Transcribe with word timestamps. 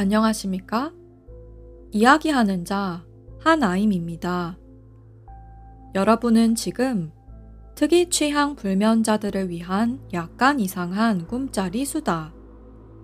안녕하십니까? 0.00 0.92
이야기하는 1.90 2.64
자 2.64 3.04
한아임입니다. 3.40 4.56
여러분은 5.96 6.54
지금 6.54 7.10
특이 7.74 8.08
취향 8.08 8.54
불면자들을 8.54 9.48
위한 9.48 9.98
약간 10.12 10.60
이상한 10.60 11.26
꿈짜리 11.26 11.84
수다 11.84 12.32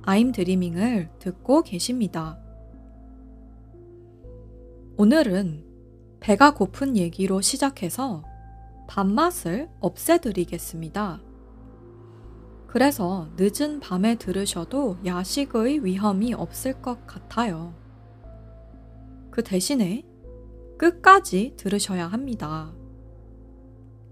아임 0.02 0.30
드리밍을 0.30 1.10
듣고 1.19 1.62
계십니다. 1.62 2.38
오늘은 4.97 5.64
배가 6.20 6.55
고픈 6.55 6.97
얘기로 6.97 7.41
시작해서 7.41 8.22
밥맛을 8.86 9.69
없애드리겠습니다. 9.80 11.20
그래서 12.74 13.28
늦은 13.37 13.78
밤에 13.78 14.16
들으셔도 14.16 14.98
야식의 15.06 15.84
위험이 15.84 16.34
없을 16.34 16.83
것 16.83 17.06
같아요. 17.06 17.73
그 19.30 19.45
대신에 19.45 20.02
끝까지 20.77 21.55
들으셔야 21.56 22.09
합니다. 22.09 22.74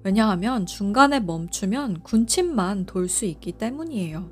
왜냐하면 0.05 0.65
중간에 0.65 1.19
멈추면 1.19 2.05
군침만 2.05 2.87
돌 2.87 3.09
수 3.09 3.25
있기 3.25 3.51
때문이에요. 3.51 4.31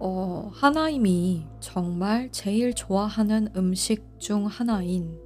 어, 0.00 0.50
하나임이 0.52 1.46
정말 1.60 2.32
제일 2.32 2.74
좋아하는 2.74 3.46
음식 3.54 4.18
중 4.18 4.46
하나인 4.46 5.20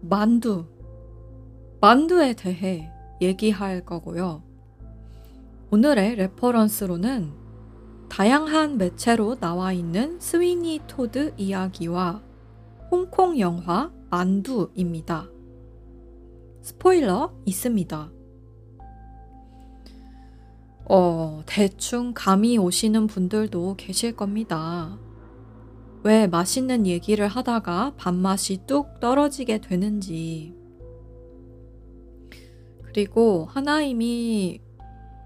만두. 0.00 0.66
만두에 1.80 2.32
대해 2.32 2.90
얘기할 3.22 3.84
거고요. 3.84 4.49
오늘의 5.72 6.16
reference로는 6.16 7.32
다양한 8.08 8.76
매체로 8.76 9.36
나와 9.36 9.72
있는 9.72 10.18
스위니 10.18 10.80
토드 10.88 11.32
이야기와 11.36 12.24
홍콩 12.90 13.38
영화 13.38 13.92
만두입니다. 14.10 15.28
스포일러 16.60 17.32
있습니다. 17.44 18.10
어, 20.86 21.42
대충 21.46 22.14
감이 22.16 22.58
오시는 22.58 23.06
분들도 23.06 23.76
계실 23.76 24.16
겁니다. 24.16 24.98
왜 26.02 26.26
맛있는 26.26 26.84
얘기를 26.84 27.28
하다가 27.28 27.94
밥맛이 27.96 28.66
뚝 28.66 28.98
떨어지게 28.98 29.60
되는지. 29.60 30.52
그리고 32.82 33.46
하나임이 33.48 34.62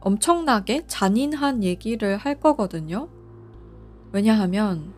엄청나게 0.05 0.87
잔인한 0.87 1.65
얘기를 1.65 2.19
할 2.19 2.39
거거든요. 2.39 3.09
왜냐하면 4.13 4.93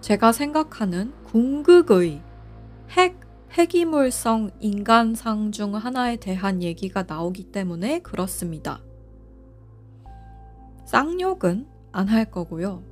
제가 0.00 0.32
생각하는 0.32 1.12
궁극의 1.24 2.22
핵 2.90 3.20
폐기물성 3.50 4.50
인간상 4.58 5.52
중 5.52 5.76
하나에 5.76 6.16
대한 6.16 6.62
얘기가 6.62 7.02
나오기 7.02 7.44
때문에 7.52 8.00
그렇습니다. 8.00 8.80
쌍욕은 10.86 11.66
안 11.92 12.08
할 12.08 12.30
거고요. 12.30 12.82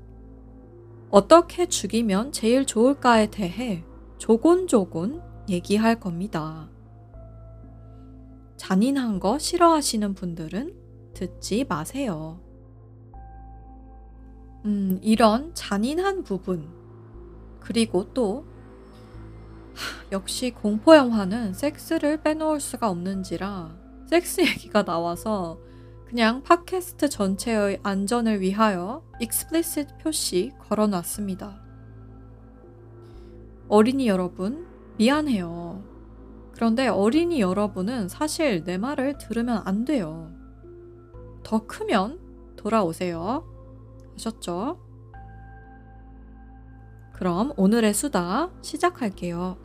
어떻게 1.10 1.66
죽이면 1.66 2.32
제일 2.32 2.66
좋을까에 2.66 3.30
대해 3.30 3.84
조곤조곤 4.18 5.22
얘기할 5.48 5.98
겁니다. 5.98 6.68
잔인한 8.56 9.18
거 9.18 9.38
싫어하시는 9.38 10.14
분들은 10.14 10.83
듣지 11.14 11.64
마세요. 11.68 12.40
음, 14.64 14.98
이런 15.02 15.54
잔인한 15.54 16.24
부분, 16.24 16.68
그리고 17.60 18.12
또, 18.12 18.44
하, 19.74 20.10
역시 20.12 20.50
공포영화는 20.50 21.54
섹스를 21.54 22.22
빼놓을 22.22 22.60
수가 22.60 22.90
없는지라, 22.90 23.76
섹스 24.08 24.40
얘기가 24.42 24.84
나와서 24.84 25.58
그냥 26.06 26.42
팟캐스트 26.42 27.08
전체의 27.08 27.80
안전을 27.82 28.40
위하여 28.40 29.02
explicit 29.20 29.96
표시 29.98 30.52
걸어놨습니다. 30.60 31.62
어린이 33.68 34.06
여러분, 34.06 34.66
미안해요. 34.96 35.82
그런데 36.52 36.86
어린이 36.86 37.40
여러분은 37.40 38.08
사실 38.08 38.62
내 38.64 38.78
말을 38.78 39.18
들으면 39.18 39.62
안 39.64 39.84
돼요. 39.84 40.30
더 41.44 41.66
크면 41.66 42.18
돌아오세요. 42.56 43.44
하셨죠? 44.14 44.80
그럼 47.12 47.52
오늘의 47.56 47.94
수다 47.94 48.50
시작할게요. 48.62 49.63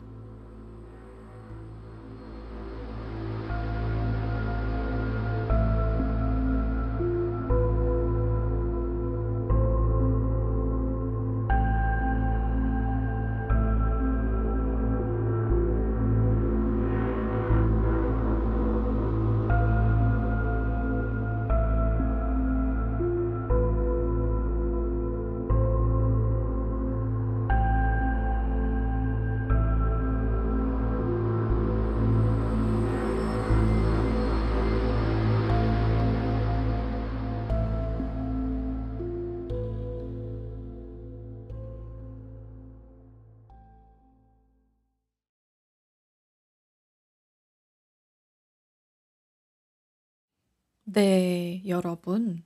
네, 50.92 51.62
여러분. 51.68 52.44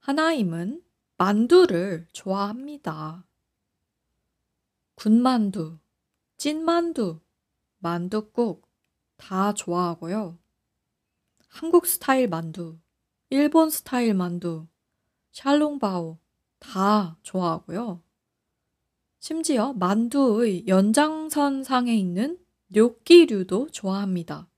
하나임은 0.00 0.84
만두를 1.16 2.06
좋아합니다. 2.12 3.26
군만두, 4.96 5.78
찐만두, 6.36 7.20
만두국 7.78 8.68
다 9.16 9.54
좋아하고요. 9.54 10.38
한국 11.48 11.86
스타일 11.86 12.28
만두, 12.28 12.78
일본 13.30 13.70
스타일 13.70 14.12
만두, 14.12 14.66
샬롱바오 15.32 16.18
다 16.58 17.16
좋아하고요. 17.22 18.02
심지어 19.18 19.72
만두의 19.72 20.66
연장선상에 20.66 21.96
있는 21.96 22.38
뇨끼류도 22.66 23.70
좋아합니다. 23.70 24.50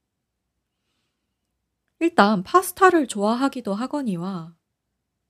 일단 1.99 2.43
파스타를 2.43 3.07
좋아하기도 3.07 3.75
하거니와 3.75 4.55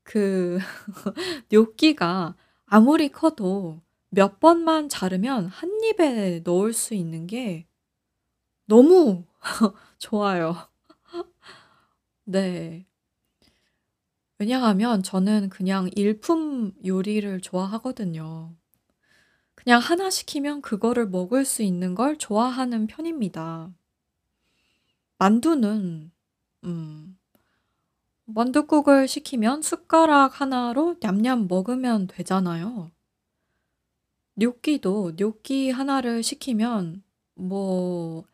그 0.03 0.59
뇨끼가 1.51 2.37
아무리 2.67 3.11
커도 3.11 3.83
몇 4.11 4.41
번만 4.41 4.89
자르면 4.89 5.47
한 5.47 5.71
입에 5.85 6.41
넣을 6.45 6.73
수 6.73 6.95
있는 6.95 7.27
게 7.27 7.67
너무 8.67 9.25
좋아요. 9.99 10.57
네. 12.25 12.87
왜냐하면 14.39 15.03
저는 15.03 15.49
그냥 15.49 15.89
일품 15.95 16.73
요리를 16.85 17.41
좋아하거든요. 17.41 18.55
그냥 19.55 19.81
하나 19.81 20.11
시키면 20.11 20.63
그거를 20.63 21.09
먹을 21.09 21.45
수 21.45 21.63
있는 21.63 21.95
걸 21.95 22.19
좋아하는 22.19 22.87
편입니다. 22.87 23.73
만두는 25.19 26.13
음. 26.67 27.19
만둣국을 28.27 29.07
시키면 29.07 29.63
숟가락 29.63 30.41
하나로 30.41 30.97
냠냠 31.01 31.47
먹으면 31.49 32.09
되잖아요. 32.09 32.91
뇨끼도 34.35 35.13
뇨끼 35.17 35.71
하나를 35.71 36.23
시키면 36.23 37.03
뭐 37.35 38.25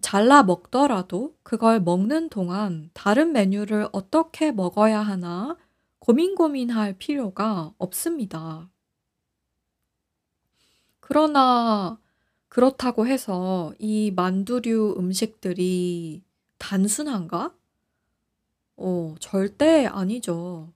잘라 0.00 0.44
먹더라도 0.44 1.36
그걸 1.42 1.80
먹는 1.80 2.28
동안 2.28 2.90
다른 2.94 3.32
메뉴를 3.32 3.88
어떻게 3.92 4.52
먹어야 4.52 5.00
하나 5.00 5.56
고민 5.98 6.34
고민할 6.34 6.96
필요가 6.96 7.72
없습니다. 7.78 8.70
그러나 11.00 11.98
그렇다고 12.48 13.06
해서 13.06 13.74
이 13.78 14.12
만두류 14.14 14.96
음식들이 14.98 16.22
단순한가? 16.58 17.54
어 18.76 19.14
절대 19.18 19.86
아니죠. 19.86 20.72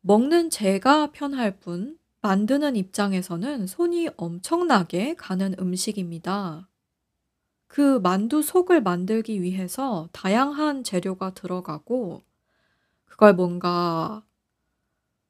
먹는 0.00 0.50
제가 0.50 1.12
편할 1.12 1.58
뿐 1.58 1.98
만드는 2.20 2.76
입장에서는 2.76 3.66
손이 3.66 4.08
엄청나게 4.16 5.14
가는 5.14 5.54
음식입니다. 5.58 6.68
그 7.66 7.98
만두 7.98 8.42
속을 8.42 8.82
만들기 8.82 9.42
위해서 9.42 10.08
다양한 10.12 10.82
재료가 10.82 11.34
들어가고 11.34 12.22
그걸 13.04 13.34
뭔가 13.34 14.24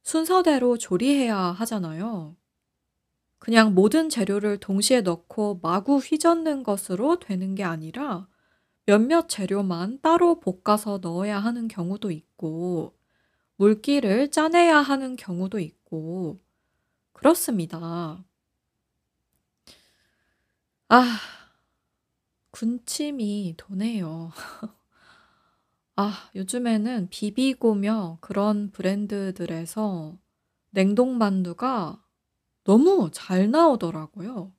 순서대로 0.03 0.79
조리해야 0.79 1.37
하잖아요. 1.37 2.37
그냥 3.39 3.75
모든 3.75 4.09
재료를 4.09 4.59
동시에 4.59 5.03
넣고 5.03 5.61
마구 5.63 5.99
휘젓는 5.99 6.63
것으로 6.63 7.19
되는 7.19 7.55
게 7.55 7.65
아니라 7.65 8.29
몇몇 8.87 9.29
재료만 9.29 10.01
따로 10.01 10.39
볶아서 10.39 10.99
넣어야 11.03 11.41
하는 11.41 11.67
경우도 11.67 12.13
있고 12.13 12.97
물기를 13.57 14.31
짜내야 14.31 14.79
하는 14.79 15.17
경우도 15.17 15.59
있고 15.59 16.41
그렇습니다. 17.13 18.25
아 20.89 21.19
군침이 22.53 23.55
도네요. 23.57 24.31
아 25.97 26.31
요즘에는 26.37 27.09
비비고며 27.11 28.19
그런 28.21 28.71
브랜드들에서 28.71 30.17
냉동 30.71 31.19
만두가 31.19 32.05
너무 32.63 33.11
잘 33.13 33.51
나오더라고요. 33.51 34.53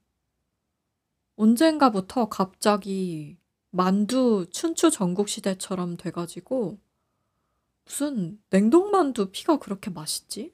언젠가부터 1.38 2.28
갑자기 2.28 3.38
만두 3.78 4.48
춘추 4.50 4.90
전국 4.90 5.30
시대처럼 5.30 5.98
돼 5.98 6.10
가지고 6.10 6.80
무슨 7.86 8.42
냉동만두 8.50 9.30
피가 9.30 9.60
그렇게 9.60 9.92
맛있지? 9.92 10.52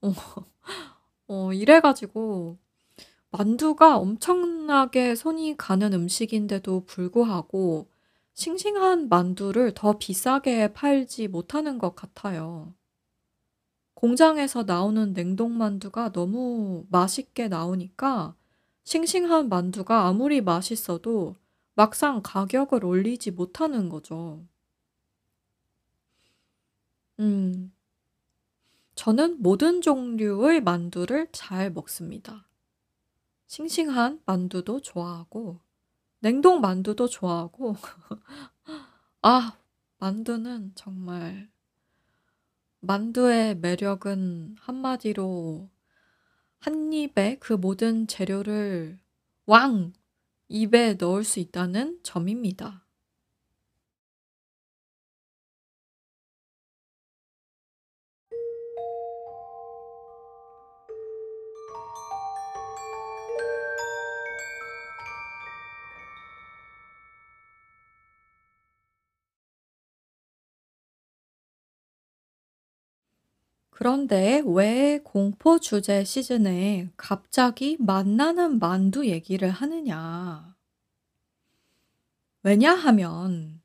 어. 0.00 0.10
어 1.28 1.52
이래 1.52 1.80
가지고 1.80 2.56
만두가 3.30 3.98
엄청나게 3.98 5.14
손이 5.14 5.58
가는 5.58 5.92
음식인데도 5.92 6.86
불구하고 6.86 7.86
싱싱한 8.32 9.10
만두를 9.10 9.74
더 9.74 9.98
비싸게 9.98 10.72
팔지 10.72 11.28
못하는 11.28 11.76
것 11.76 11.94
같아요. 11.94 12.72
공장에서 13.92 14.62
나오는 14.62 15.12
냉동 15.12 15.58
만두가 15.58 16.12
너무 16.12 16.86
맛있게 16.88 17.48
나오니까 17.48 18.34
싱싱한 18.84 19.50
만두가 19.50 20.06
아무리 20.06 20.40
맛있어도 20.40 21.36
막상 21.80 22.20
가격을 22.22 22.84
올리지 22.84 23.30
못하는 23.30 23.88
거죠. 23.88 24.46
음. 27.18 27.72
저는 28.96 29.40
모든 29.40 29.80
종류의 29.80 30.60
만두를 30.60 31.28
잘 31.32 31.72
먹습니다. 31.72 32.46
싱싱한 33.46 34.20
만두도 34.26 34.82
좋아하고 34.82 35.58
냉동 36.18 36.60
만두도 36.60 37.08
좋아하고 37.08 37.76
아 39.22 39.56
만두는 39.96 40.72
정말 40.74 41.48
만두의 42.80 43.56
매력은 43.56 44.56
한마디로 44.60 45.70
한 46.58 46.92
입에 46.92 47.38
그 47.38 47.54
모든 47.54 48.06
재료를 48.06 48.98
왕 49.46 49.94
입에 50.50 50.94
넣을 50.98 51.24
수 51.24 51.38
있다는 51.40 52.00
점입니다. 52.02 52.84
그런데 73.80 74.42
왜 74.44 75.00
공포 75.02 75.58
주제 75.58 76.04
시즌에 76.04 76.90
갑자기 76.98 77.78
만나는 77.80 78.58
만두 78.58 79.06
얘기를 79.06 79.48
하느냐? 79.48 80.54
왜냐하면 82.42 83.62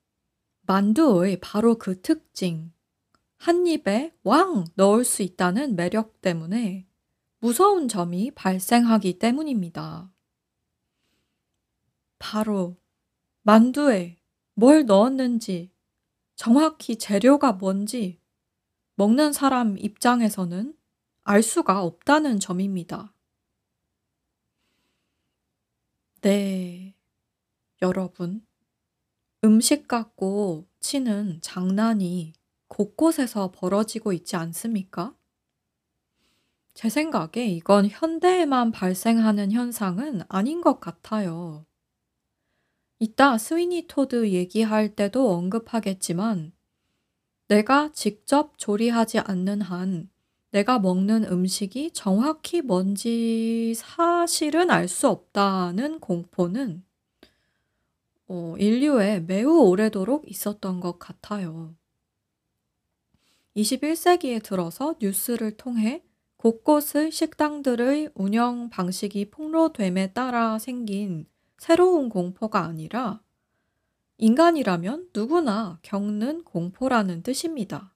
만두의 0.62 1.42
바로 1.42 1.78
그 1.78 2.02
특징, 2.02 2.72
한 3.36 3.68
입에 3.68 4.16
왕 4.24 4.64
넣을 4.76 5.04
수 5.04 5.22
있다는 5.22 5.76
매력 5.76 6.22
때문에 6.22 6.88
무서운 7.40 7.90
점이 7.90 8.32
발생하기 8.32 9.20
때문입니다. 9.20 10.14
바로 12.20 12.78
만두에 13.42 14.16
뭘 14.54 14.86
넣었는지, 14.86 15.74
정확히 16.38 16.96
재료가 16.96 17.52
뭔지 17.52 18.22
먹는 18.96 19.34
사람 19.34 19.78
입장에서는 19.78 20.74
알 21.26 21.44
수가 21.44 21.84
없다는 21.84 22.40
점입니다. 22.40 23.14
네, 26.22 26.96
여러분. 27.82 28.46
음식 29.44 29.88
갖고 29.88 30.66
치는 30.80 31.40
장난이 31.42 32.34
곳곳에서 32.68 33.52
벌어지고 33.52 34.14
있지 34.14 34.36
않습니까? 34.38 35.14
제 36.74 36.90
생각에 36.90 37.46
이건 37.46 37.88
현대에만 37.88 38.72
발생하는 38.72 39.52
현상은 39.52 40.24
아닌 40.30 40.62
것 40.62 40.80
같아요. 40.80 41.66
이따 43.00 43.38
스위니 43.38 43.88
토드 43.88 44.32
얘기할 44.32 44.96
때도 44.96 45.32
언급하겠지만 45.32 46.55
내가 47.48 47.92
직접 47.92 48.58
조리하지 48.58 49.20
않는 49.20 49.62
한 49.62 50.10
내가 50.52 50.80
먹는 50.80 51.26
음식이 51.26 51.92
정확히 51.92 52.62
뭔지 52.62 53.74
사실은 53.76 54.72
알 54.72 54.88
수 54.88 55.08
없다는 55.10 56.00
공포는 56.00 56.84
어, 58.28 58.56
인류에 58.58 59.20
매우 59.20 59.60
오래도록 59.68 60.30
있었던 60.30 60.80
것 60.80 60.98
같아요. 60.98 61.76
21세기에 63.56 64.44
들어서 64.44 64.96
뉴스를 65.00 65.58
통해 65.58 66.04
곳곳의 66.38 67.12
식당들의 67.12 68.10
운영 68.16 68.70
방식이 68.70 69.30
폭로됨에 69.30 70.14
따라 70.14 70.60
생긴 70.60 71.26
새로운 71.58 72.10
공포가 72.10 72.62
아니라 72.66 73.22
인간이라면 74.18 75.10
누구나 75.14 75.80
겪는 75.82 76.44
공포라는 76.44 77.24
뜻입니다. 77.24 77.94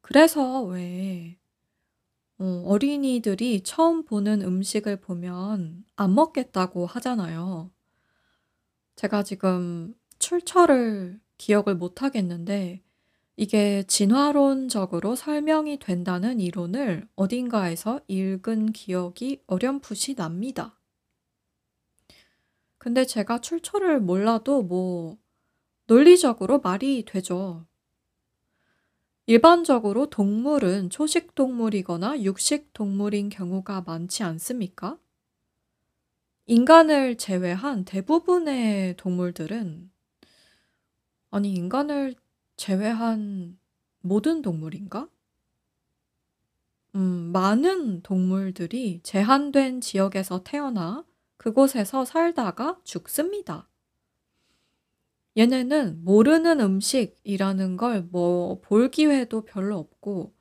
그래서 0.00 0.62
왜 0.64 1.38
어, 2.38 2.64
어린이들이 2.66 3.62
처음 3.62 4.04
보는 4.04 4.42
음식을 4.42 5.00
보면 5.00 5.84
안 5.94 6.14
먹겠다고 6.14 6.86
하잖아요. 6.86 7.70
제가 8.96 9.22
지금 9.22 9.94
출처를 10.18 11.20
기억을 11.38 11.76
못 11.76 12.02
하겠는데 12.02 12.82
이게 13.36 13.84
진화론적으로 13.84 15.16
설명이 15.16 15.78
된다는 15.78 16.40
이론을 16.40 17.08
어딘가에서 17.14 18.00
읽은 18.08 18.72
기억이 18.72 19.42
어렴풋이 19.46 20.16
납니다. 20.16 20.78
근데 22.82 23.06
제가 23.06 23.40
출처를 23.40 24.00
몰라도 24.00 24.60
뭐 24.60 25.16
논리적으로 25.86 26.58
말이 26.58 27.04
되죠. 27.04 27.64
일반적으로 29.26 30.10
동물은 30.10 30.90
초식 30.90 31.36
동물이거나 31.36 32.22
육식 32.22 32.72
동물인 32.72 33.28
경우가 33.28 33.82
많지 33.82 34.24
않습니까? 34.24 34.98
인간을 36.46 37.18
제외한 37.18 37.84
대부분의 37.84 38.96
동물들은 38.96 39.88
아니 41.30 41.52
인간을 41.52 42.16
제외한 42.56 43.60
모든 44.00 44.42
동물인가? 44.42 45.08
음, 46.96 47.30
많은 47.32 48.02
동물들이 48.02 49.02
제한된 49.04 49.80
지역에서 49.80 50.42
태어나 50.42 51.04
그곳에서 51.42 52.06
살다가 52.06 52.80
죽습니다. 52.84 53.68
얘네는 55.36 56.04
모르는 56.04 56.58
음식이라는 56.60 57.76
걸 57.76 58.08
뭐 58.10 58.60
볼 58.62 58.90
기회도 58.90 59.42
별로 59.44 59.76
없고 59.78 60.32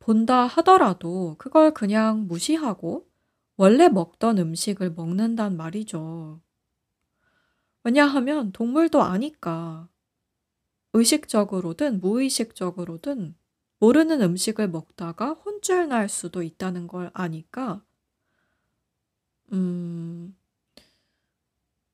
본다 0.00 0.46
하더라도 0.46 1.36
그걸 1.38 1.74
그냥 1.74 2.26
무시하고 2.28 3.08
원래 3.56 3.88
먹던 3.90 4.38
음식을 4.38 4.92
먹는단 4.92 5.56
말이죠. 5.56 6.40
왜냐하면 7.84 8.52
동물도 8.52 9.00
아니까. 9.02 9.88
의식적으로든 10.94 12.00
무의식적으로든 12.00 13.36
모르는 13.78 14.20
음식을 14.20 14.68
먹다가 14.68 15.34
혼쭐 15.34 15.86
날 15.86 16.08
수도 16.08 16.42
있다는 16.42 16.88
걸 16.88 17.12
아니까 17.14 17.84
음 19.52 20.35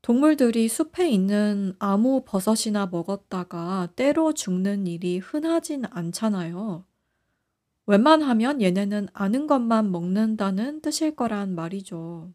동물들이 0.03 0.69
숲에 0.69 1.09
있는 1.09 1.77
아무 1.79 2.25
버섯이나 2.25 2.87
먹었다가 2.87 3.89
때로 3.95 4.33
죽는 4.35 4.89
일이 4.89 5.19
흔하진 5.19 5.85
않잖아요. 5.87 6.85
웬만하면 7.87 8.61
얘네는 8.61 9.09
아는 9.13 9.47
것만 9.47 9.93
먹는다는 9.93 10.81
뜻일 10.81 11.15
거란 11.15 11.55
말이죠. 11.55 12.33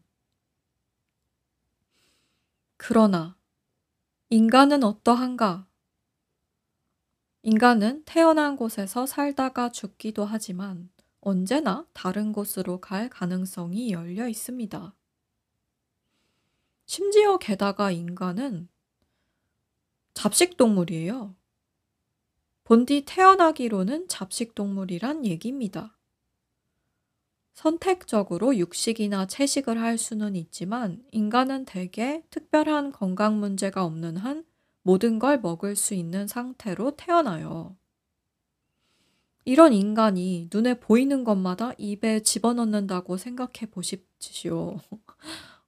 그러나 2.78 3.36
인간은 4.30 4.82
어떠한가? 4.82 5.66
인간은 7.42 8.02
태어난 8.06 8.56
곳에서 8.56 9.04
살다가 9.04 9.70
죽기도 9.70 10.24
하지만 10.24 10.88
언제나 11.20 11.86
다른 11.92 12.32
곳으로 12.32 12.80
갈 12.80 13.10
가능성이 13.10 13.90
열려 13.92 14.26
있습니다. 14.26 14.97
심지어 16.88 17.36
게다가 17.36 17.90
인간은 17.90 18.66
잡식동물이에요. 20.14 21.36
본디 22.64 23.04
태어나기로는 23.04 24.08
잡식동물이란 24.08 25.26
얘기입니다. 25.26 25.98
선택적으로 27.52 28.56
육식이나 28.56 29.26
채식을 29.26 29.78
할 29.78 29.98
수는 29.98 30.34
있지만 30.34 31.04
인간은 31.12 31.66
대개 31.66 32.22
특별한 32.30 32.92
건강 32.92 33.38
문제가 33.38 33.84
없는 33.84 34.16
한 34.16 34.46
모든 34.80 35.18
걸 35.18 35.40
먹을 35.40 35.76
수 35.76 35.92
있는 35.92 36.26
상태로 36.26 36.96
태어나요. 36.96 37.76
이런 39.44 39.74
인간이 39.74 40.48
눈에 40.50 40.80
보이는 40.80 41.22
것마다 41.22 41.74
입에 41.76 42.22
집어넣는다고 42.22 43.18
생각해 43.18 43.66
보십시오. 43.70 44.80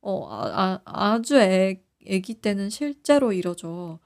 어, 0.02 0.26
아, 0.28 0.80
아, 0.84 1.12
아주 1.14 1.36
애, 1.38 1.82
애기 2.06 2.34
때는 2.34 2.70
실제로 2.70 3.32
이러죠. 3.32 3.98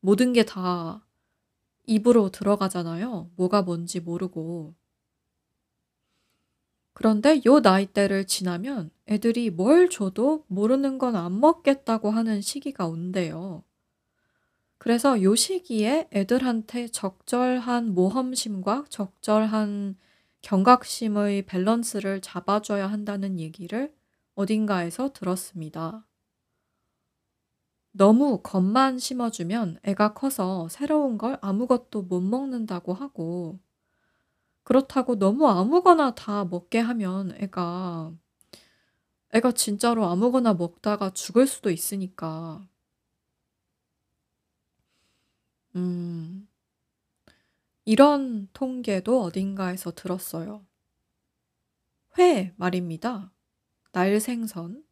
모든 0.00 0.32
게 0.34 0.44
다 0.44 1.06
입으로 1.86 2.30
들어가잖아요. 2.30 3.30
뭐가 3.36 3.62
뭔지 3.62 4.00
모르고. 4.00 4.74
그런데 6.92 7.40
요 7.46 7.60
나이대를 7.60 8.26
지나면 8.26 8.90
애들이 9.08 9.48
뭘 9.48 9.88
줘도 9.88 10.44
모르는 10.48 10.98
건 10.98 11.16
안 11.16 11.40
먹겠다고 11.40 12.10
하는 12.10 12.42
시기가 12.42 12.86
온대요. 12.86 13.64
그래서 14.78 15.22
요 15.22 15.34
시기에 15.34 16.08
애들한테 16.12 16.88
적절한 16.88 17.94
모험심과 17.94 18.86
적절한 18.88 19.96
경각심의 20.42 21.42
밸런스를 21.46 22.20
잡아줘야 22.20 22.86
한다는 22.86 23.38
얘기를 23.40 23.92
어딘가에서 24.38 25.12
들었습니다. 25.12 26.06
너무 27.90 28.40
겉만 28.44 29.00
심어주면 29.00 29.80
애가 29.82 30.14
커서 30.14 30.68
새로운 30.68 31.18
걸 31.18 31.38
아무것도 31.40 32.02
못 32.02 32.20
먹는다고 32.20 32.94
하고, 32.94 33.58
그렇다고 34.62 35.18
너무 35.18 35.48
아무거나 35.48 36.14
다 36.14 36.44
먹게 36.44 36.78
하면 36.78 37.32
애가, 37.40 38.12
애가 39.32 39.52
진짜로 39.52 40.04
아무거나 40.04 40.54
먹다가 40.54 41.10
죽을 41.10 41.46
수도 41.48 41.70
있으니까. 41.70 42.68
음, 45.76 46.48
이런 47.84 48.48
통계도 48.52 49.20
어딘가에서 49.22 49.90
들었어요. 49.92 50.64
회 52.18 52.52
말입니다. 52.56 53.32
날생선. 53.92 54.82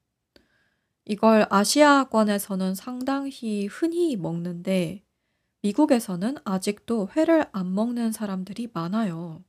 이걸 1.07 1.47
아시아권에서는 1.49 2.75
상당히 2.75 3.67
흔히 3.67 4.15
먹는데 4.17 5.05
미국에서는 5.62 6.37
아직도 6.45 7.11
회를 7.17 7.47
안 7.53 7.75
먹는 7.75 8.12
사람들이 8.12 8.69
많아요. 8.75 9.45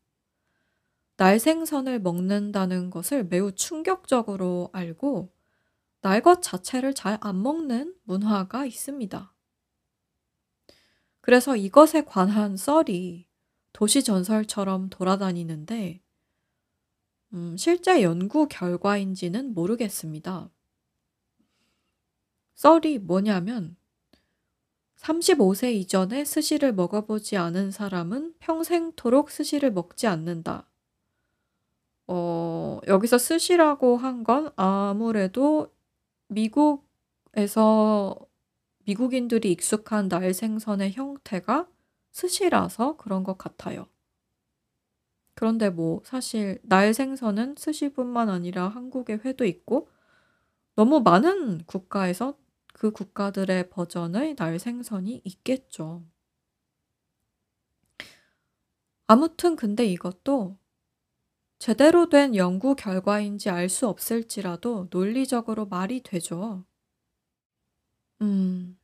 날생선을 1.18 2.00
먹는다는 2.00 2.89
것을 2.89 3.24
매우 3.25 3.51
충격적으로 3.51 4.70
알고 4.74 5.32
날것 6.01 6.42
자체를 6.44 6.94
잘 6.94 7.20
안 7.22 7.44
먹는 7.44 7.96
문화가 8.04 8.66
있습니다. 8.66 9.34
그래서 11.22 11.56
이것에 11.56 12.04
관한 12.04 12.58
썰이 12.58 13.27
도시 13.74 14.04
전설처럼 14.04 14.89
돌아다니는데, 14.89 16.01
음, 17.34 17.55
실제 17.57 18.01
연구 18.03 18.48
결과인지는 18.50 19.53
모르겠습니다. 19.53 20.50
썰이 22.55 23.00
뭐냐면 23.00 23.77
35세 24.98 25.74
이전에 25.74 26.24
스시를 26.25 26.74
먹어보지 26.74 27.36
않은 27.38 27.72
사람은 27.72 28.36
평생토록 28.39 29.29
스시를 29.31 29.72
먹지 29.72 30.07
않는다. 30.07 30.69
어, 32.07 32.79
여기서 32.88 33.17
스시라고 33.17 33.98
한 33.98 34.24
건 34.24 34.51
아무래도 34.55 35.74
미국에서 36.29 38.17
미국인들이 38.86 39.51
익숙한 39.51 40.10
날 40.10 40.34
생선의 40.34 40.93
형태가 40.93 41.67
스시라서 42.12 42.98
그런 42.98 43.24
것 43.24 43.38
같아요. 43.38 43.88
그런데 45.38 45.70
뭐 45.70 46.01
사실 46.06 46.60
날 46.63 46.94
생선은 46.96 47.56
스시뿐만 47.60 48.29
아니라 48.29 48.70
한국의 48.70 49.20
회도 49.25 49.46
있고 49.46 49.89
너무 50.75 51.01
많은 51.01 51.65
국가에서 51.65 52.38
그 52.74 52.91
국가들의 52.91 53.70
버전의 53.72 54.36
날 54.38 54.60
생선이 54.60 55.22
있겠죠. 55.25 56.03
아무튼 59.08 59.56
근데 59.58 59.86
이것도 59.86 60.58
제대로 61.60 62.10
된 62.10 62.36
연구 62.36 62.74
결과인지 62.75 63.51
알 63.51 63.70
수 63.70 63.88
없을지라도 63.88 64.88
논리적으로 64.89 65.67
말이 65.67 66.01
되죠. 66.01 66.65
음, 68.22 68.77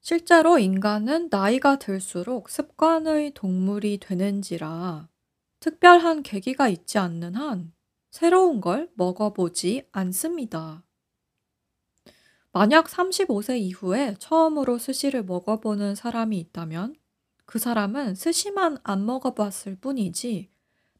실제로 0.00 0.58
인간은 0.58 1.28
나이가 1.30 1.78
들수록 1.78 2.50
습관의 2.50 3.32
동물이 3.34 3.98
되는지라 4.00 5.08
특별한 5.64 6.24
계기가 6.24 6.68
있지 6.68 6.98
않는 6.98 7.36
한 7.36 7.72
새로운 8.10 8.60
걸 8.60 8.90
먹어보지 8.96 9.88
않습니다. 9.92 10.84
만약 12.52 12.86
35세 12.86 13.58
이후에 13.58 14.14
처음으로 14.18 14.76
스시를 14.76 15.24
먹어보는 15.24 15.94
사람이 15.94 16.38
있다면 16.38 16.96
그 17.46 17.58
사람은 17.58 18.14
스시만 18.14 18.76
안 18.82 19.06
먹어봤을 19.06 19.76
뿐이지 19.76 20.50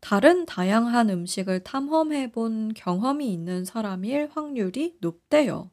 다른 0.00 0.47
다양한 0.47 1.11
음식을 1.11 1.62
탐험해 1.62 2.33
본 2.33 2.73
경험이 2.73 3.30
있는 3.35 3.66
사람일 3.66 4.30
확률이 4.33 4.97
높대요. 5.02 5.73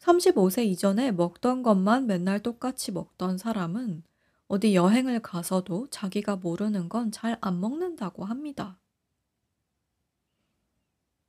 35세 0.00 0.66
이전에 0.66 1.12
먹던 1.12 1.62
것만 1.62 2.06
맨날 2.06 2.40
똑같이 2.40 2.92
먹던 2.92 3.38
사람은 3.38 4.02
어디 4.48 4.74
여행을 4.74 5.20
가서도 5.20 5.88
자기가 5.90 6.36
모르는 6.36 6.88
건 6.88 7.10
잘 7.10 7.38
안 7.40 7.60
먹는다고 7.60 8.24
합니다. 8.24 8.78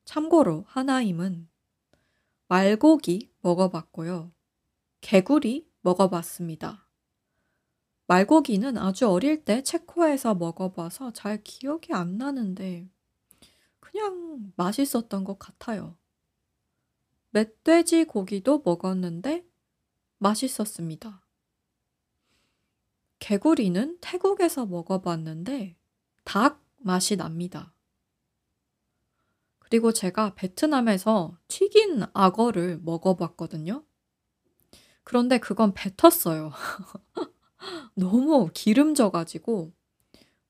참고로 0.06 0.64
하나임은 0.68 1.48
말고기 2.48 3.32
먹어봤고요. 3.42 4.32
개구리 5.02 5.70
먹어봤습니다. 5.82 6.88
말고기는 8.08 8.78
아주 8.78 9.08
어릴 9.08 9.46
때 9.46 9.62
체코에서 9.62 10.34
먹어봐서 10.36 11.14
잘 11.14 11.44
기억이 11.44 11.94
안 11.94 12.18
나는데 12.18 12.90
그냥 13.80 14.52
맛있었던 14.56 15.24
것 15.24 15.38
같아요. 15.38 15.96
멧돼지 17.32 18.06
고기도 18.06 18.62
먹었는데 18.66 19.46
맛있었습니다. 20.18 21.24
개구리는 23.20 23.98
태국에서 24.02 24.66
먹어봤는데 24.66 25.76
닭 26.24 26.64
맛이 26.78 27.16
납니다. 27.18 27.74
그리고 29.60 29.92
제가 29.92 30.34
베트남에서 30.34 31.38
튀긴 31.48 32.04
악어를 32.14 32.80
먹어봤거든요. 32.82 33.84
그런데 35.04 35.38
그건 35.40 35.74
뱉었어요. 35.74 36.52
너무 37.94 38.50
기름져가지고 38.54 39.74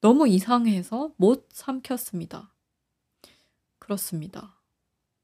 너무 0.02 0.28
이상해서 0.28 1.14
못 1.18 1.50
삼켰습니다. 1.52 2.54
그렇습니다. 3.80 4.62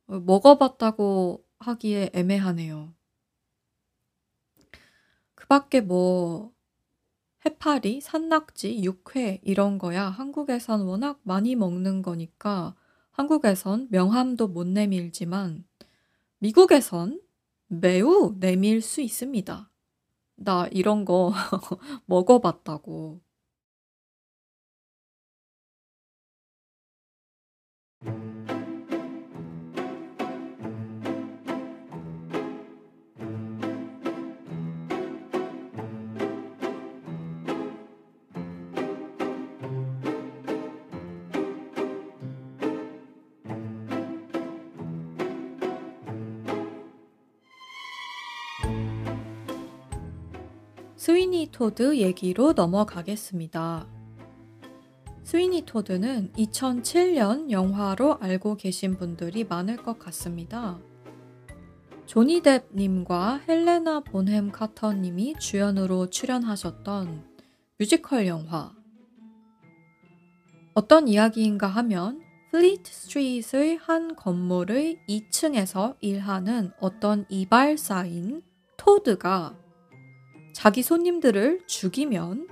어, 0.07 0.19
먹어봤다고 0.19 1.45
하기에 1.59 2.11
애매하네요. 2.13 2.93
그 5.35 5.47
밖에 5.47 5.81
뭐 5.81 6.54
해파리, 7.45 8.01
산낙지, 8.01 8.83
육회 8.83 9.39
이런 9.43 9.77
거야 9.77 10.05
한국에선 10.09 10.81
워낙 10.81 11.19
많이 11.23 11.55
먹는 11.55 12.01
거니까 12.01 12.75
한국에선 13.11 13.87
명함도 13.91 14.47
못 14.47 14.67
내밀지만 14.67 15.63
미국에선 16.39 17.21
매우 17.67 18.35
내밀 18.39 18.81
수 18.81 19.01
있습니다. 19.01 19.71
나 20.37 20.67
이런 20.71 21.05
거 21.05 21.33
먹어봤다고. 22.05 23.25
스위니 51.45 51.49
토드 51.51 51.97
얘기로 51.97 52.53
넘어가겠습니다. 52.53 53.87
스위니 55.23 55.63
토드는 55.65 56.31
2007년 56.33 57.51
영화로 57.51 58.17
알고 58.19 58.55
계신 58.55 58.97
분들이 58.97 59.43
많을 59.43 59.77
것 59.77 59.99
같습니다. 59.99 60.79
조니 62.05 62.41
뎁님과 62.41 63.41
헬레나 63.47 64.01
본햄 64.01 64.51
카터님이 64.51 65.35
주연으로 65.39 66.09
출연하셨던 66.09 67.25
뮤지컬 67.79 68.27
영화. 68.27 68.73
어떤 70.73 71.07
이야기인가 71.07 71.67
하면 71.67 72.21
플리트 72.51 72.91
스트리트의 72.91 73.77
한 73.77 74.15
건물의 74.15 74.99
2층에서 75.07 75.95
일하는 75.99 76.71
어떤 76.79 77.25
이발사인 77.29 78.41
토드가 78.77 79.64
자기 80.55 80.83
손님들을 80.83 81.63
죽이면 81.67 82.47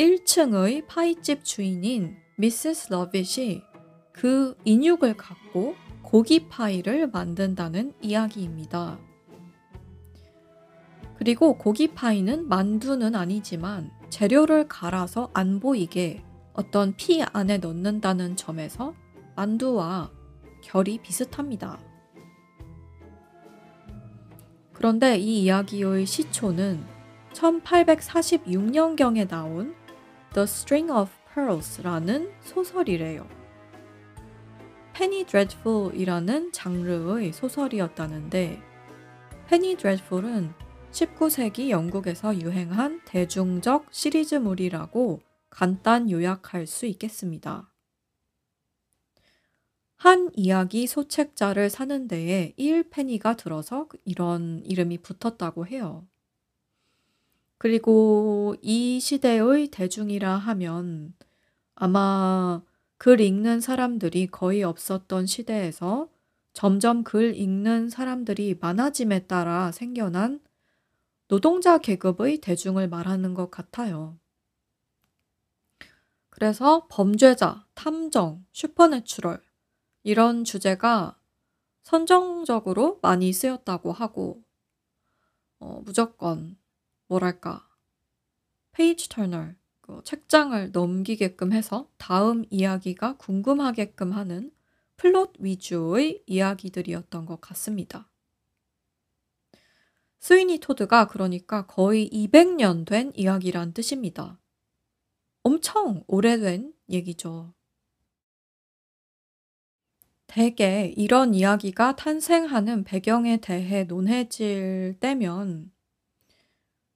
1층의 0.00 0.88
파이집 0.88 1.44
주인인 1.44 2.16
미세스 2.38 2.90
러빗이 2.90 3.62
그 4.12 4.56
인육을 4.64 5.16
갖고 5.16 5.76
고기 6.02 6.48
파이를 6.48 7.06
만든다는 7.06 7.94
이야기입니다. 8.02 8.98
그리고 11.16 11.56
고기 11.56 11.94
파이는 11.94 12.48
만두는 12.48 13.14
아니지만 13.14 13.92
재료를 14.10 14.66
갈아서 14.66 15.30
안 15.34 15.60
보이게 15.60 16.24
어떤 16.52 16.96
피 16.96 17.22
안에 17.22 17.58
넣는다는 17.58 18.34
점에서 18.34 18.92
만두와 19.36 20.10
결이 20.64 20.98
비슷합니다. 20.98 21.85
그런데 24.76 25.16
이 25.16 25.42
이야기의 25.44 26.04
시초는 26.04 26.84
1846년경에 27.32 29.26
나온 29.26 29.74
The 30.34 30.42
String 30.44 30.92
of 30.92 31.10
Pearls라는 31.32 32.30
소설이래요. 32.42 33.26
페니 34.92 35.24
드레드풀이라는 35.24 36.52
장르의 36.52 37.32
소설이었다는데 37.32 38.60
페니 39.48 39.76
드레드풀은 39.76 40.52
19세기 40.90 41.70
영국에서 41.70 42.38
유행한 42.38 43.00
대중적 43.06 43.86
시리즈물이라고 43.90 45.20
간단 45.48 46.10
요약할 46.10 46.66
수 46.66 46.84
있겠습니다. 46.84 47.70
한 49.96 50.30
이야기 50.34 50.86
소책자를 50.86 51.70
사는 51.70 52.06
데에 52.06 52.54
1페니가 52.58 53.36
들어서 53.36 53.88
이런 54.04 54.62
이름이 54.64 54.98
붙었다고 54.98 55.66
해요. 55.66 56.06
그리고 57.58 58.54
이 58.60 59.00
시대의 59.00 59.68
대중이라 59.68 60.36
하면 60.36 61.14
아마 61.74 62.62
글 62.98 63.20
읽는 63.20 63.60
사람들이 63.60 64.26
거의 64.28 64.62
없었던 64.62 65.26
시대에서 65.26 66.08
점점 66.52 67.02
글 67.02 67.34
읽는 67.34 67.90
사람들이 67.90 68.58
많아짐에 68.60 69.26
따라 69.26 69.72
생겨난 69.72 70.40
노동자 71.28 71.78
계급의 71.78 72.38
대중을 72.38 72.88
말하는 72.88 73.34
것 73.34 73.50
같아요. 73.50 74.18
그래서 76.30 76.86
범죄자, 76.90 77.66
탐정, 77.74 78.44
supernatural, 78.52 79.40
이런 80.06 80.44
주제가 80.44 81.18
선정적으로 81.82 83.00
많이 83.02 83.32
쓰였다고 83.32 83.90
하고, 83.90 84.40
어, 85.58 85.82
무조건, 85.84 86.56
뭐랄까, 87.08 87.68
page 88.70 89.08
turner, 89.08 89.56
그 89.80 90.02
책장을 90.04 90.70
넘기게끔 90.70 91.52
해서 91.52 91.90
다음 91.96 92.44
이야기가 92.50 93.16
궁금하게끔 93.16 94.12
하는 94.12 94.52
플롯 94.96 95.32
위주의 95.40 96.22
이야기들이었던 96.26 97.26
것 97.26 97.40
같습니다. 97.40 98.08
스위니 100.20 100.58
토드가 100.58 101.08
그러니까 101.08 101.66
거의 101.66 102.08
200년 102.10 102.86
된 102.86 103.10
이야기란 103.16 103.72
뜻입니다. 103.72 104.38
엄청 105.42 106.04
오래된 106.06 106.72
얘기죠. 106.90 107.55
대개 110.36 110.92
이런 110.98 111.32
이야기가 111.32 111.96
탄생하는 111.96 112.84
배경에 112.84 113.38
대해 113.38 113.84
논해질 113.84 114.98
때면 115.00 115.72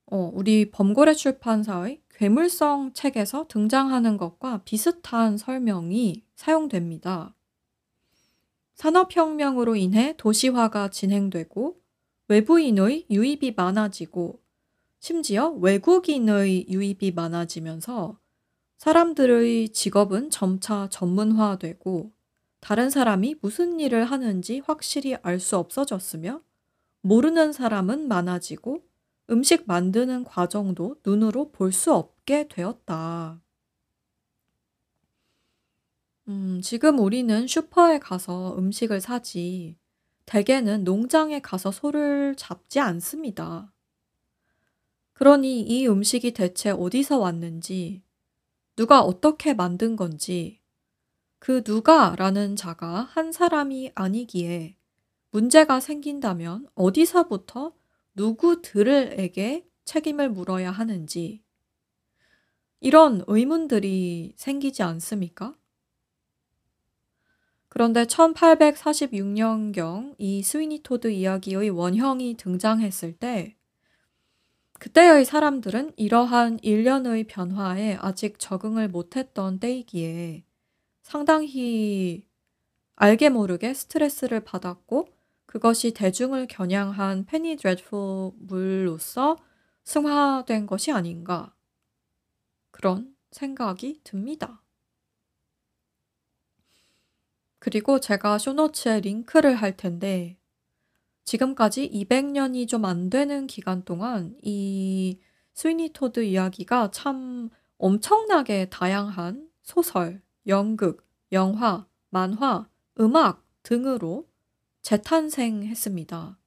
어, 0.05 0.31
우리 0.35 0.71
범고래 0.71 1.15
출판사의 1.15 2.03
괴물성 2.11 2.93
책에서 2.93 3.47
등장하는 3.49 4.19
것과 4.19 4.61
비슷한 4.67 5.39
설명이 5.39 6.23
사용됩니다. 6.35 7.35
산업혁명으로 8.75 9.75
인해 9.75 10.15
도시화가 10.19 10.91
진행되고 10.91 11.81
외부인의 12.29 13.07
유입이 13.09 13.55
많아지고 13.57 14.39
심지어 14.99 15.49
외국인의 15.49 16.67
유입이 16.69 17.13
많아지면서 17.13 18.19
사람들의 18.77 19.71
직업은 19.71 20.29
점차 20.29 20.91
전문화되고 20.91 22.20
다른 22.61 22.91
사람이 22.91 23.37
무슨 23.43 23.81
일을 23.81 24.05
하는지 24.05 24.61
확실히 24.61 25.15
알 25.23 25.41
수 25.41 25.57
없어졌으며 25.57 26.43
모르는 27.03 27.53
사람은 27.53 28.09
많아지고 28.09 28.83
음식 29.31 29.67
만드는 29.67 30.25
과정도 30.25 30.97
눈으로 31.05 31.51
볼 31.53 31.73
수 31.73 31.93
없게 31.95 32.49
되었다. 32.49 33.41
음, 36.29 36.61
지금 36.63 36.99
우리는 36.99 37.47
슈퍼에 37.47 37.99
가서 37.99 38.57
음식을 38.59 39.01
사지, 39.01 39.77
대개는 40.27 40.85
농장에 40.85 41.41
가서 41.41 41.71
소를 41.73 42.35
잡지 42.37 42.79
않습니다. 42.81 43.73
그러니 45.13 45.63
이 45.63 45.87
음식이 45.87 46.33
대체 46.33 46.71
어디서 46.71 47.19
왔는지, 47.19 48.03
누가 48.77 49.03
어떻게 49.03 49.55
만든 49.55 49.97
건지, 49.97 50.60
그 51.41 51.65
누가라는 51.67 52.55
자가 52.55 53.09
한 53.11 53.33
사람이 53.33 53.91
아니기에 53.95 54.77
문제가 55.31 55.81
생긴다면 55.81 56.69
어디서부터 56.75 57.73
누구들에게 58.15 59.67
책임을 59.87 60.29
물어야 60.31 60.71
하는지 60.71 61.43
이런 62.81 63.25
의문들이 63.27 64.35
생기지 64.37 64.83
않습니까? 64.83 65.57
그런데 67.69 68.05
1846년경 68.05 70.17
이 70.19 70.43
스위니 70.43 70.83
토드 70.83 71.11
이야기의 71.11 71.71
원형이 71.71 72.37
등장했을 72.37 73.17
때 73.17 73.57
그때의 74.79 75.25
사람들은 75.25 75.95
이러한 75.97 76.59
일련의 76.61 77.25
변화에 77.25 77.97
아직 77.99 78.39
적응을 78.39 78.89
못했던 78.89 79.59
때이기에 79.59 80.45
상당히 81.11 82.25
알게 82.95 83.31
모르게 83.31 83.75
스트레스를 83.75 84.45
받았고 84.45 85.09
그것이 85.45 85.91
대중을 85.93 86.47
겨냥한 86.47 87.27
페니 87.27 87.57
드레드풀물로서 87.57 89.37
승화된 89.83 90.67
것이 90.67 90.93
아닌가 90.93 91.53
그런 92.71 93.13
생각이 93.33 94.03
듭니다. 94.05 94.63
그리고 97.59 97.99
제가 97.99 98.39
쇼노츠에 98.39 99.01
링크를 99.01 99.57
할 99.57 99.77
텐데 99.77 100.39
지금까지 101.25 101.91
200년이 101.91 102.69
좀 102.69 102.85
안 102.85 103.11
되는 103.11 103.49
기간 103.49 103.85
동안 103.85 104.39
이 104.43 105.19
스위니 105.55 105.89
토드 105.89 106.23
이야기가 106.23 106.93
참 106.93 107.51
엄청나게 107.79 108.71
다양한 108.71 109.51
소설, 109.65 110.23
연극, 110.51 111.07
영화, 111.33 111.87
만화, 112.11 112.69
음악 112.99 113.47
등으로 113.63 114.29
재탄생했습니다. 114.83 116.39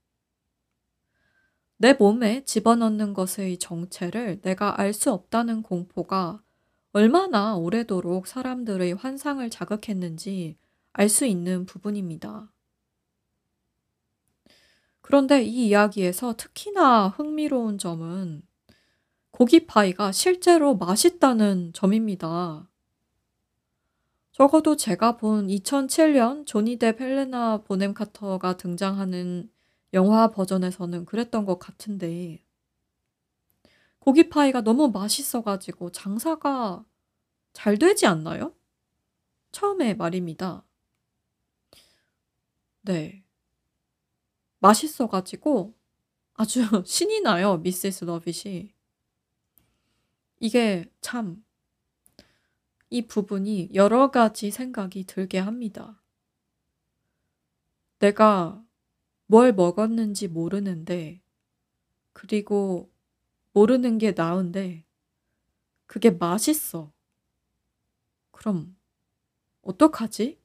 내 1.77 1.93
몸에 1.93 2.43
집어넣는 2.43 3.13
것의 3.13 3.57
정체를 3.59 4.41
내가 4.41 4.79
알 4.79 4.93
수 4.93 5.11
없다는 5.11 5.63
공포가 5.63 6.43
얼마나 6.91 7.55
오래도록 7.55 8.27
사람들의 8.27 8.93
환상을 8.93 9.49
자극했는지 9.49 10.57
알 10.91 11.07
수 11.09 11.25
있는 11.25 11.65
부분입니다. 11.65 12.51
그런데 15.01 15.43
이 15.43 15.67
이야기에서 15.67 16.35
특히나 16.35 17.07
흥미로운 17.07 17.77
점은 17.77 18.41
고기 19.31 19.65
파이가 19.65 20.11
실제로 20.11 20.75
맛있다는 20.75 21.71
점입니다. 21.73 22.69
적어도 24.33 24.75
제가 24.75 25.17
본 25.17 25.47
2007년 25.47 26.47
조니 26.47 26.77
뎁 26.77 26.99
헬레나 26.99 27.61
보넴 27.61 27.93
카터가 27.93 28.57
등장하는 28.57 29.51
영화 29.93 30.31
버전에서는 30.31 31.05
그랬던 31.05 31.45
것 31.45 31.59
같은데 31.59 32.43
고기 33.99 34.29
파이가 34.29 34.61
너무 34.61 34.89
맛있어가지고 34.89 35.91
장사가 35.91 36.83
잘 37.53 37.77
되지 37.77 38.07
않나요? 38.07 38.55
처음에 39.51 39.93
말입니다. 39.93 40.65
네. 42.81 43.23
맛있어가지고 44.57 45.75
아주 46.33 46.63
신이 46.87 47.21
나요, 47.21 47.57
미세스 47.57 48.05
러빗이. 48.05 48.73
이게 50.39 50.91
참, 51.01 51.45
이 52.93 53.07
부분이 53.07 53.71
여러 53.73 54.11
가지 54.11 54.51
생각이 54.51 55.05
들게 55.05 55.39
합니다. 55.39 55.99
내가 57.97 58.63
뭘 59.25 59.51
먹었는지 59.51 60.27
모르는데, 60.27 61.23
그리고 62.13 62.91
모르는 63.53 63.97
게 63.97 64.11
나은데, 64.11 64.85
그게 65.87 66.11
맛있어. 66.11 66.93
그럼, 68.31 68.77
어떡하지? 69.63 70.39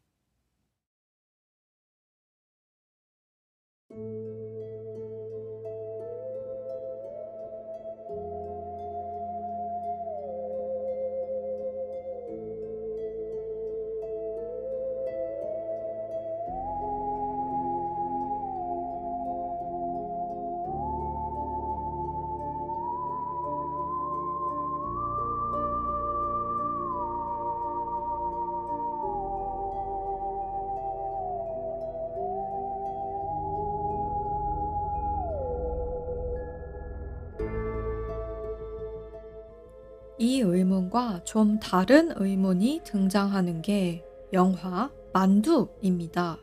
의문과 40.98 41.20
좀 41.24 41.60
다른 41.60 42.12
의문이 42.16 42.82
등장하는 42.84 43.62
게 43.62 44.04
영화 44.32 44.90
만두입니다. 45.12 46.36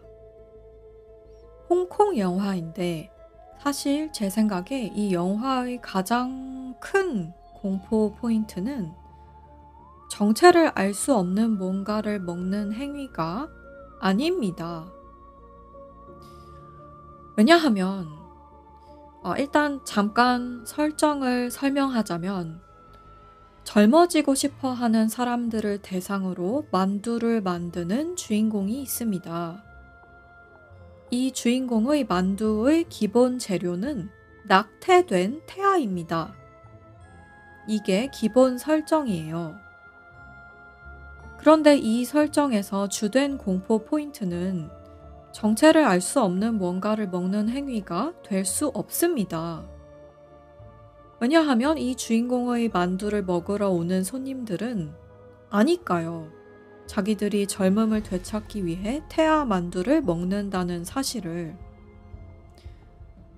홍콩 1.69 2.17
영화인데 2.17 3.11
사실 3.59 4.11
제 4.13 4.29
생각에 4.29 4.91
이 4.95 5.13
영화의 5.13 5.81
가장 5.81 6.73
큰 6.79 7.33
공포 7.53 8.13
포인트는 8.15 8.93
정체를 10.09 10.71
알 10.75 10.93
수 10.93 11.13
없는 11.15 11.57
뭔가를 11.57 12.19
먹는 12.19 12.73
행위가 12.73 13.49
아닙니다. 13.99 14.87
왜냐하면 17.35 18.07
어, 19.21 19.35
일단 19.37 19.81
잠깐 19.83 20.63
설정을 20.65 21.51
설명하자면 21.51 22.64
젊어지고 23.65 24.35
싶어 24.35 24.71
하는 24.71 25.09
사람들을 25.09 25.79
대상으로 25.79 26.67
만두를 26.71 27.41
만드는 27.41 28.15
주인공이 28.15 28.81
있습니다. 28.83 29.63
이 31.09 31.31
주인공의 31.31 32.05
만두의 32.05 32.85
기본 32.89 33.37
재료는 33.39 34.09
낙태된 34.47 35.41
태아입니다. 35.47 36.35
이게 37.67 38.09
기본 38.13 38.57
설정이에요. 38.59 39.55
그런데 41.39 41.75
이 41.75 42.05
설정에서 42.05 42.87
주된 42.87 43.37
공포 43.37 43.83
포인트는 43.83 44.69
정체를 45.31 45.83
알 45.83 46.01
수 46.01 46.21
없는 46.21 46.59
뭔가를 46.59 47.09
먹는 47.09 47.49
행위가 47.49 48.13
될 48.23 48.45
수 48.45 48.67
없습니다. 48.67 49.65
왜냐하면 51.19 51.77
이 51.77 51.95
주인공의 51.95 52.69
만두를 52.69 53.23
먹으러 53.23 53.69
오는 53.69 54.03
손님들은 54.03 54.93
아니까요. 55.49 56.29
자기들이 56.87 57.47
젊음을 57.47 58.03
되찾기 58.03 58.65
위해 58.65 59.01
태아 59.09 59.45
만두를 59.45 60.01
먹는다는 60.01 60.83
사실을. 60.83 61.55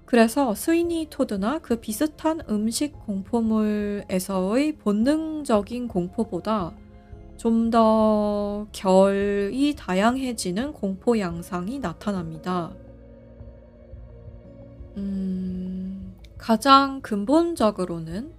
그래서 0.06 0.56
스위니 0.56 1.08
토드나 1.10 1.60
그 1.60 1.80
비슷한 1.80 2.42
음식 2.50 2.94
공포물에서의 3.06 4.78
본능적인 4.78 5.88
공포보다 5.88 6.74
좀 7.38 7.70
더 7.70 8.68
결이 8.72 9.76
다양해지는 9.78 10.74
공포 10.74 11.20
양상이 11.20 11.80
나타납니다. 11.80 12.74
음, 14.98 15.67
가장 16.38 17.02
근본적으로는 17.02 18.34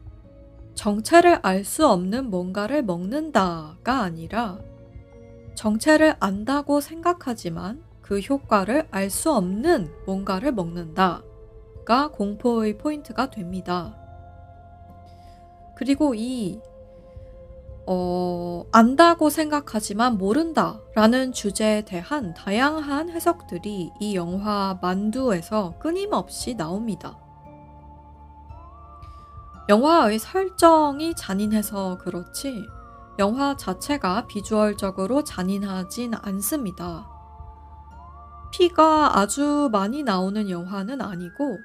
정체를 0.75 1.41
알 1.43 1.65
수 1.65 1.89
없는 1.89 2.31
뭔가를 2.31 2.83
먹는다가 2.83 4.03
아니라 4.03 4.59
정체를 5.57 6.15
안다고 6.21 6.81
생각하지만 6.81 7.83
그 8.01 8.21
효과를 8.21 8.87
알 8.91 9.11
수 9.11 9.33
없는 9.33 9.91
뭔가를 10.07 10.53
먹는다가 10.53 12.11
공포의 12.13 12.79
포인트가 12.79 13.31
됩니다. 13.31 13.97
그리고 15.77 16.15
이 16.15 16.61
어, 17.87 18.65
안다고 18.71 19.31
생각하지만 19.31 20.19
모른다 20.19 20.81
라는 20.95 21.33
주제에 21.33 21.83
대한 21.83 22.35
다양한 22.35 23.11
해석들이 23.11 23.91
이 23.99 24.15
영화 24.15 24.79
만두에서 24.81 25.75
끊임없이 25.79 26.55
나옵니다. 26.55 27.19
영화의 29.69 30.19
설정이 30.19 31.15
잔인해서 31.15 31.99
그렇지 31.99 32.67
영화 33.19 33.55
자체가 33.55 34.27
비주얼적으로 34.27 35.25
잔인하진 35.25 36.15
않습니다. 36.15 37.07
피가 38.51 39.19
아주 39.19 39.69
많이 39.71 40.03
나오는 40.03 40.49
영화는 40.49 41.03
아니고 41.03 41.59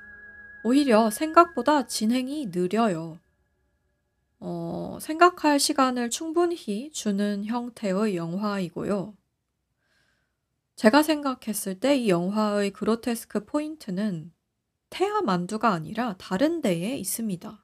오히려 0.66 1.10
생각보다 1.10 1.88
진행이 1.88 2.48
느려요. 2.48 3.20
어, 4.42 4.98
생각할 5.00 5.58
시간을 5.58 6.10
충분히 6.10 6.92
주는 6.92 7.46
형태의 7.46 8.18
영화이고요. 8.18 9.16
제가 10.76 11.04
생각했을 11.04 11.80
때 11.80 12.00
이 12.00 12.10
영화의 12.10 12.72
그로테스크 12.72 13.46
포인트는 13.46 14.34
태아 14.90 15.22
만두가 15.22 15.70
아니라 15.70 16.16
다른 16.18 16.62
데에 16.62 16.98
있습니다. 16.98 17.63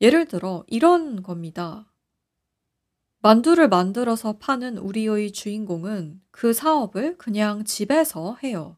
예를 0.00 0.26
들어 0.26 0.64
이런 0.68 1.22
겁니다. 1.22 1.90
만두를 3.20 3.68
만들어서 3.68 4.38
파는 4.38 4.78
우리의 4.78 5.32
주인공은 5.32 6.22
그 6.30 6.52
사업을 6.52 7.18
그냥 7.18 7.64
집에서 7.64 8.36
해요. 8.42 8.76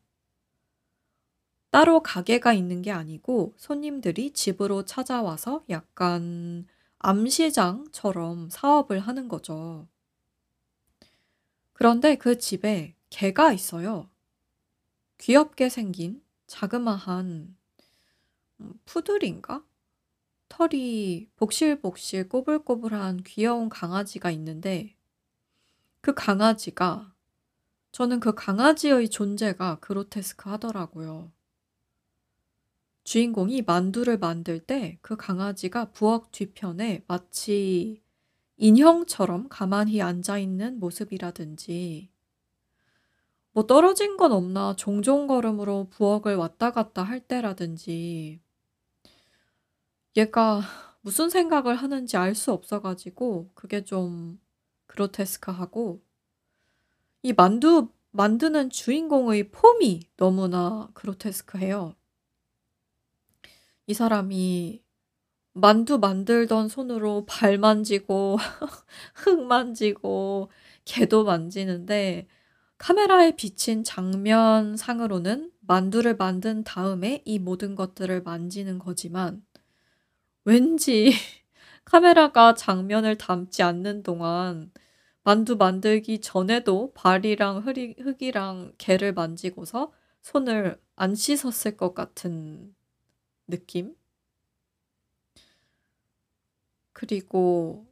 따로 1.71 2.03
가게가 2.03 2.53
있는 2.53 2.83
게 2.83 2.91
아니고 2.91 3.55
손님들이 3.57 4.33
집으로 4.33 4.85
찾아와서 4.85 5.63
약간 5.69 6.67
암시장처럼 6.99 8.51
사업을 8.51 8.99
하는 8.99 9.29
거죠. 9.29 9.87
그런데 11.73 12.17
그 12.17 12.39
집에 12.39 12.97
개가 13.11 13.53
있어요. 13.53 14.11
귀엽게 15.19 15.69
생긴 15.69 16.23
자그마한 16.47 17.57
음, 18.61 18.75
푸들인가? 18.85 19.63
털이 20.61 21.31
복실복실 21.37 22.29
꼬불꼬불한 22.29 23.23
귀여운 23.23 23.71
강아지가 23.71 24.31
있는데 24.33 24.95
그 26.03 26.13
강아지가 26.13 27.15
저는 27.93 28.21
그 28.21 28.35
강아지의 28.35 29.09
존재가 29.09 29.79
그로테스크 29.81 30.51
하더라고요. 30.51 31.33
주인공이 33.05 33.63
만두를 33.63 34.19
만들 34.19 34.61
때 34.61 34.99
그 35.01 35.17
강아지가 35.17 35.93
부엌 35.93 36.31
뒤편에 36.31 37.05
마치 37.07 38.03
인형처럼 38.59 39.49
가만히 39.49 40.03
앉아 40.03 40.37
있는 40.37 40.79
모습이라든지 40.79 42.11
뭐 43.53 43.67
떨어진 43.67 44.19
건 44.19 44.33
없나 44.33 44.77
종종 44.77 45.27
걸음으로 45.27 45.89
부엌을 45.89 46.37
왔다 46.37 46.71
갔다 46.71 47.03
할 47.03 47.19
때라든지 47.21 48.43
얘가 50.17 50.63
무슨 51.03 51.31
생각을 51.31 51.77
하는지 51.77 52.17
알 52.17 52.35
수 52.35 52.53
없어 52.53 52.81
가지고 52.83 53.51
그게 53.55 53.85
좀 53.85 54.41
그로테스크하고 54.87 56.03
이 57.23 57.33
만두 57.33 57.89
만드는 58.13 58.71
주인공의 58.71 59.51
폼이 59.51 60.03
너무나 60.17 60.91
그로테스크해요. 60.95 61.95
이 63.87 63.95
사람이 63.95 64.83
만두 65.53 65.99
만들던 65.99 66.69
손으로 66.69 67.27
발 67.27 67.59
만지고 67.59 68.39
흙 69.15 69.41
만지고 69.47 70.51
개도 70.85 71.25
만지는데 71.25 72.27
카메라에 72.79 73.37
비친 73.37 73.85
장면상으로는 73.85 75.53
만두를 75.61 76.17
만든 76.17 76.65
다음에 76.65 77.23
이 77.25 77.39
모든 77.39 77.75
것들을 77.75 78.23
만지는 78.23 78.79
거지만 78.79 79.45
왠지 80.45 81.13
카메라가 81.85 82.55
장면을 82.55 83.17
담지 83.19 83.63
않는 83.63 84.03
동안 84.03 84.73
만두 85.23 85.57
만들기 85.57 86.21
전에도 86.21 86.93
발이랑 86.95 87.59
흙이 87.67 87.97
흙이랑 88.01 88.73
개를 88.79 89.13
만지고서 89.13 89.93
손을 90.23 90.81
안 90.97 91.15
씻었을 91.15 91.77
것 91.77 91.95
같은 91.95 92.75
느낌? 93.49 93.95
그리고 96.93 97.87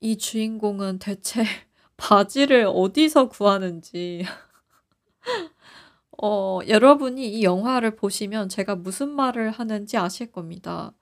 이 0.00 0.18
주인공은 0.18 0.98
대체 1.00 1.44
바지를 1.96 2.66
어디서 2.68 3.28
구하는지 3.30 4.24
어 6.22 6.60
여러분이 6.68 7.26
이 7.38 7.42
영화를 7.44 7.96
보시면 7.96 8.48
제가 8.48 8.76
무슨 8.76 9.10
말을 9.10 9.50
하는지 9.50 9.96
아실 9.96 10.30
겁니다. 10.30 10.92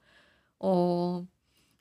어 0.59 1.25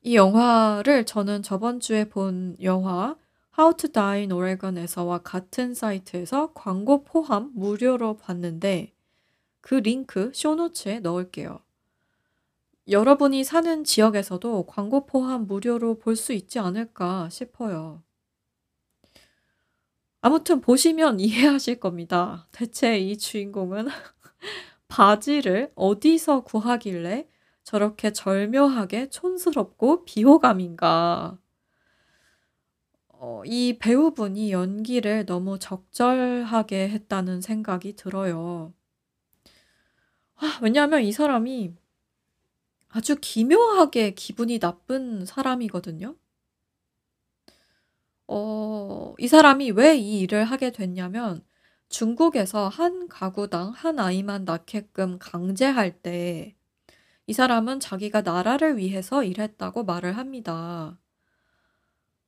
이 0.03 0.15
영화를 0.17 1.05
저는 1.07 1.43
저번 1.43 1.81
주에 1.81 2.09
본 2.09 2.57
영화 2.63 3.17
How 3.59 3.77
to 3.77 3.91
Die 3.91 4.21
in 4.21 4.33
Oregon에서와 4.33 5.19
같은 5.19 5.75
사이트에서 5.75 6.53
광고 6.55 7.03
포함 7.05 7.51
무료로 7.55 8.17
봤는데 8.17 8.93
그 9.61 9.75
링크 9.75 10.31
쇼노츠에 10.35 11.01
넣을게요. 11.01 11.61
여러분이 12.89 13.45
사는 13.45 13.85
지역에서도 13.85 14.65
광고 14.67 15.05
포함 15.05 15.47
무료로 15.47 15.99
볼 15.99 16.17
수 16.17 16.33
있지 16.33 16.59
않을까 16.59 17.29
싶어요. 17.29 18.03
아무튼 20.21 20.61
보시면 20.61 21.21
이해하실 21.21 21.81
겁니다. 21.81 22.49
대체 22.53 22.99
이 22.99 23.17
주인공은 23.19 23.89
바지를 24.89 25.73
어디서 25.75 26.45
구하길래 26.45 27.27
저렇게 27.69 28.15
절묘하게 28.15 29.11
촌스럽고 29.11 30.07
비호감인가. 30.07 31.37
어, 33.09 33.43
이 33.45 33.77
배우분이 33.79 34.51
연기를 34.51 35.27
너무 35.27 35.59
적절하게 35.59 36.89
했다는 36.89 37.43
생각이 37.43 37.95
들어요. 37.97 38.73
아, 40.37 40.59
왜냐하면 40.63 41.03
이 41.03 41.13
사람이 41.13 41.75
아주 42.91 43.17
기묘하게 43.21 44.13
기분이 44.15 44.59
나쁜 44.59 45.25
사람이거든요. 45.25 46.17
어, 48.27 49.15
이 49.19 49.27
사람이 49.29 49.71
왜 49.73 49.97
이 49.99 50.21
일을 50.21 50.45
하게 50.45 50.71
됐냐면 50.71 51.45
중국에서 51.89 52.69
한 52.69 53.09
가구당 53.09 53.71
한 53.73 53.99
아이만 53.99 54.45
낳게끔 54.45 55.19
강제할 55.19 56.01
때 56.03 56.55
이 57.29 57.35
사람은 57.35 57.79
자기가 57.79 58.23
나라를 58.23 58.79
위해서 58.79 59.23
일했다고 59.23 59.85
말을 59.85 60.17
합니다. 60.17 60.99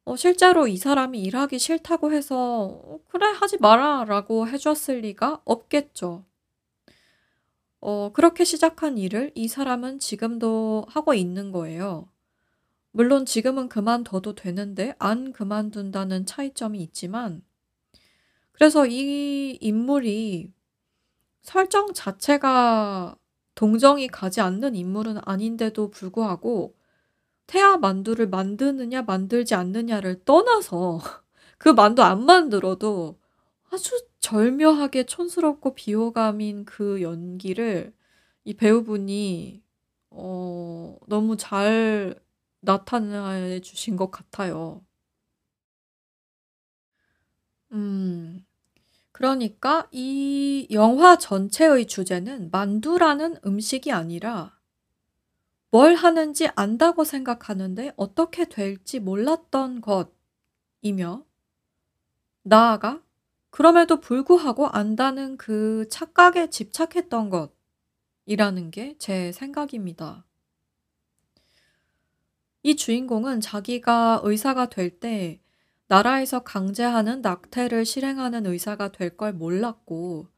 어, 0.04 0.14
실제로 0.14 0.68
이 0.68 0.76
사람이 0.76 1.18
일하기 1.22 1.58
싫다고 1.58 2.12
해서 2.12 2.64
어, 2.66 3.00
그래, 3.08 3.26
하지 3.28 3.56
마라 3.58 4.04
라고 4.04 4.46
해줬을 4.46 5.00
리가 5.00 5.40
없겠죠. 5.46 6.26
어, 7.80 8.12
그렇게 8.12 8.44
시작한 8.44 8.98
일을 8.98 9.32
이 9.34 9.48
사람은 9.48 10.00
지금도 10.00 10.84
하고 10.86 11.14
있는 11.14 11.50
거예요. 11.50 12.06
물론 12.90 13.24
지금은 13.24 13.70
그만둬도 13.70 14.34
되는데 14.34 14.94
안 14.98 15.32
그만둔다는 15.32 16.26
차이점이 16.26 16.78
있지만 16.82 17.42
그래서 18.52 18.86
이 18.86 19.56
인물이 19.62 20.52
설정 21.40 21.94
자체가 21.94 23.16
동정이 23.60 24.08
가지 24.08 24.40
않는 24.40 24.74
인물은 24.74 25.18
아닌데도 25.26 25.90
불구하고 25.90 26.74
태아 27.46 27.76
만두를 27.76 28.28
만드느냐 28.28 29.02
만들지 29.02 29.54
않느냐를 29.54 30.24
떠나서 30.24 31.00
그 31.58 31.68
만두 31.68 32.02
안 32.02 32.24
만들어도 32.24 33.20
아주 33.70 34.06
절묘하게 34.20 35.04
촌스럽고 35.04 35.74
비호감인 35.74 36.64
그 36.64 37.02
연기를 37.02 37.94
이 38.44 38.54
배우분이 38.54 39.62
어 40.10 40.96
너무 41.06 41.36
잘 41.36 42.18
나타내 42.60 43.60
주신 43.60 43.96
것 43.96 44.10
같아요. 44.10 44.82
음. 47.72 48.44
그러니까 49.20 49.86
이 49.92 50.66
영화 50.70 51.18
전체의 51.18 51.88
주제는 51.88 52.50
만두라는 52.50 53.36
음식이 53.44 53.92
아니라 53.92 54.58
뭘 55.70 55.94
하는지 55.94 56.48
안다고 56.54 57.04
생각하는데 57.04 57.92
어떻게 57.96 58.48
될지 58.48 58.98
몰랐던 58.98 59.82
것이며 59.82 61.26
나아가 62.44 63.02
그럼에도 63.50 64.00
불구하고 64.00 64.68
안다는 64.68 65.36
그 65.36 65.86
착각에 65.90 66.48
집착했던 66.48 67.28
것이라는 68.26 68.70
게 68.70 68.96
제 68.98 69.32
생각입니다. 69.32 70.24
이 72.62 72.74
주인공은 72.74 73.42
자기가 73.42 74.22
의사가 74.24 74.70
될 74.70 74.98
때 74.98 75.42
나라에서 75.90 76.44
강제하는 76.44 77.20
낙태를 77.20 77.84
실행하는 77.84 78.46
의사가 78.46 78.92
될 78.92 79.16
걸 79.16 79.32
몰랐고 79.32 80.28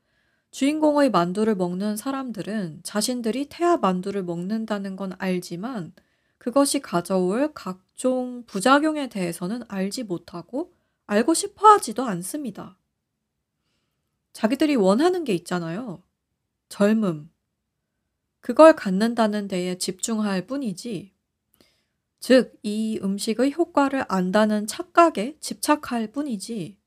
주인공의 0.50 1.10
만두를 1.10 1.56
먹는 1.56 1.96
사람들은 1.98 2.80
자신들이 2.84 3.50
태아 3.50 3.76
만두를 3.76 4.22
먹는다는 4.24 4.96
건 4.96 5.12
알지만 5.18 5.92
그것이 6.38 6.80
가져올 6.80 7.52
각종 7.52 8.44
부작용에 8.46 9.10
대해서는 9.10 9.62
알지 9.68 10.04
못하고 10.04 10.72
알고 11.06 11.34
싶어 11.34 11.68
하지도 11.68 12.04
않습니다. 12.04 12.78
자기들이 14.32 14.76
원하는 14.76 15.22
게 15.24 15.34
있잖아요. 15.34 16.02
젊음. 16.70 17.30
그걸 18.40 18.74
갖는다는 18.74 19.48
데에 19.48 19.76
집중할 19.76 20.46
뿐이지. 20.46 21.11
즉, 22.22 22.56
이 22.62 23.00
음식의 23.02 23.52
효과를 23.54 24.04
안다는 24.06 24.68
착각에 24.68 25.36
집착할 25.40 26.12
뿐이지. 26.12 26.78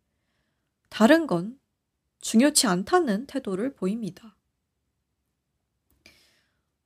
다른 0.88 1.28
건 1.28 1.60
중요치 2.22 2.68
않다는 2.68 3.26
태도를 3.26 3.74
보입니다. 3.74 4.38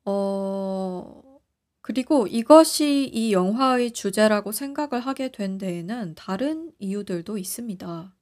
어, 0.03 1.39
그리고 1.81 2.25
이것이 2.25 3.05
이 3.13 3.33
영화의 3.33 3.91
주제라고 3.91 4.51
생각을 4.51 4.99
하게 4.99 5.31
된 5.31 5.59
데에는 5.59 6.15
다른 6.15 6.71
이유들도 6.79 7.37
있습니다. 7.37 8.15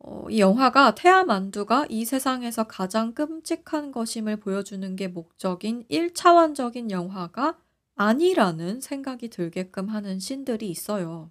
어, 0.00 0.26
이 0.28 0.38
영화가 0.38 0.96
태아 0.96 1.24
만두가 1.24 1.86
이 1.88 2.04
세상에서 2.04 2.64
가장 2.64 3.14
끔찍한 3.14 3.90
것임을 3.90 4.36
보여주는 4.36 4.94
게 4.96 5.08
목적인 5.08 5.86
1차원적인 5.88 6.90
영화가 6.90 7.56
아니라는 8.02 8.80
생각이 8.80 9.28
들게끔 9.28 9.88
하는 9.88 10.18
신들이 10.18 10.68
있어요. 10.68 11.30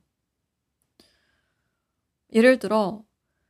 예를 2.33 2.59
들어, 2.59 3.03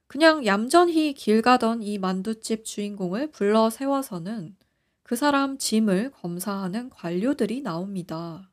그냥 0.07 0.45
얌전히 0.45 1.13
길 1.13 1.41
가던 1.41 1.83
이 1.83 1.99
만두집 1.99 2.65
주인공을 2.65 3.31
불러 3.31 3.69
세워서는 3.69 4.57
그 5.03 5.15
사람 5.15 5.57
짐을 5.57 6.11
검사하는 6.11 6.89
관료들이 6.89 7.61
나옵니다. 7.61 8.51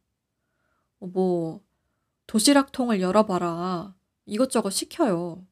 어, 1.01 1.07
뭐, 1.07 1.65
도시락통을 2.27 3.01
열어봐라. 3.01 3.97
이것저것 4.27 4.71
시켜요. 4.71 5.47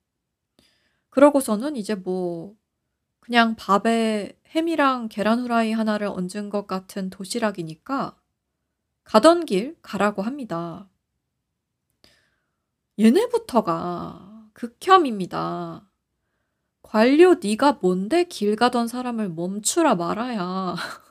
그러고서는 1.09 1.77
이제 1.77 1.95
뭐, 1.95 2.55
그냥 3.21 3.57
밥에 3.57 4.39
햄이랑 4.55 5.09
계란 5.09 5.41
후라이 5.41 5.73
하나를 5.73 6.07
얹은 6.09 6.51
것 6.51 6.67
같은 6.67 7.09
도시락이니까 7.09 8.17
가던 9.07 9.47
길 9.47 9.75
가라고 9.81 10.21
합니다. 10.21 10.87
얘네부터가 12.99 14.49
극혐입니다. 14.53 15.89
관료 16.83 17.35
네가 17.43 17.75
뭔데 17.83 18.25
길 18.25 18.57
가던 18.57 18.89
사람을 18.89 19.31
멈추라 19.31 19.97
말아야. 19.97 20.77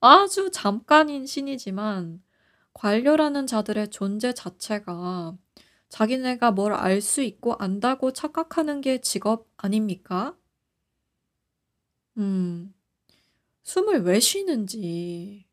아주 0.00 0.50
잠깐인 0.52 1.26
신이지만 1.26 2.22
관료라는 2.74 3.46
자들의 3.46 3.90
존재 3.90 4.32
자체가 4.34 5.36
자기네가 5.88 6.52
뭘 6.52 6.72
알 6.74 7.00
수 7.00 7.22
있고 7.22 7.54
안다고 7.58 8.12
착각하는 8.12 8.80
게 8.80 9.00
직업 9.00 9.48
아닙니까? 9.56 10.34
음, 12.18 12.74
숨을 13.64 14.02
왜 14.04 14.20
쉬는지. 14.20 15.46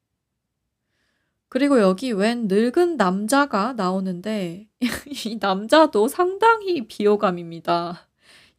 그리고 1.49 1.81
여기 1.81 2.12
웬 2.12 2.47
늙은 2.47 2.97
남자가 2.97 3.73
나오는데 3.73 4.67
이 5.25 5.38
남자도 5.41 6.07
상당히 6.07 6.88
비호감입니다. 6.88 8.07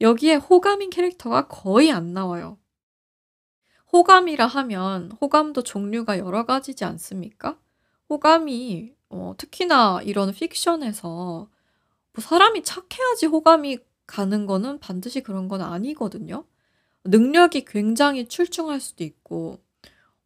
여기에 0.00 0.37
호감인 0.37 0.90
캐릭터가 0.90 1.46
거의 1.46 1.92
안 1.92 2.12
나와요. 2.12 2.59
호감이라 3.92 4.46
하면 4.46 5.12
호감도 5.20 5.62
종류가 5.62 6.18
여러 6.18 6.44
가지지 6.44 6.85
않습니까? 6.85 7.59
호감이 8.09 8.94
어, 9.11 9.35
특히나 9.37 10.00
이런 10.03 10.33
픽션에서 10.33 11.48
뭐 12.12 12.22
사람이 12.22 12.62
착해야지 12.62 13.26
호감이 13.26 13.79
가는 14.07 14.46
거는 14.46 14.81
반드시 14.81 15.20
그런 15.20 15.46
건 15.48 15.61
아니거든요. 15.61 16.44
능력이 17.05 17.64
굉장히 17.64 18.26
출중할 18.26 18.81
수도 18.81 19.05
있고 19.05 19.61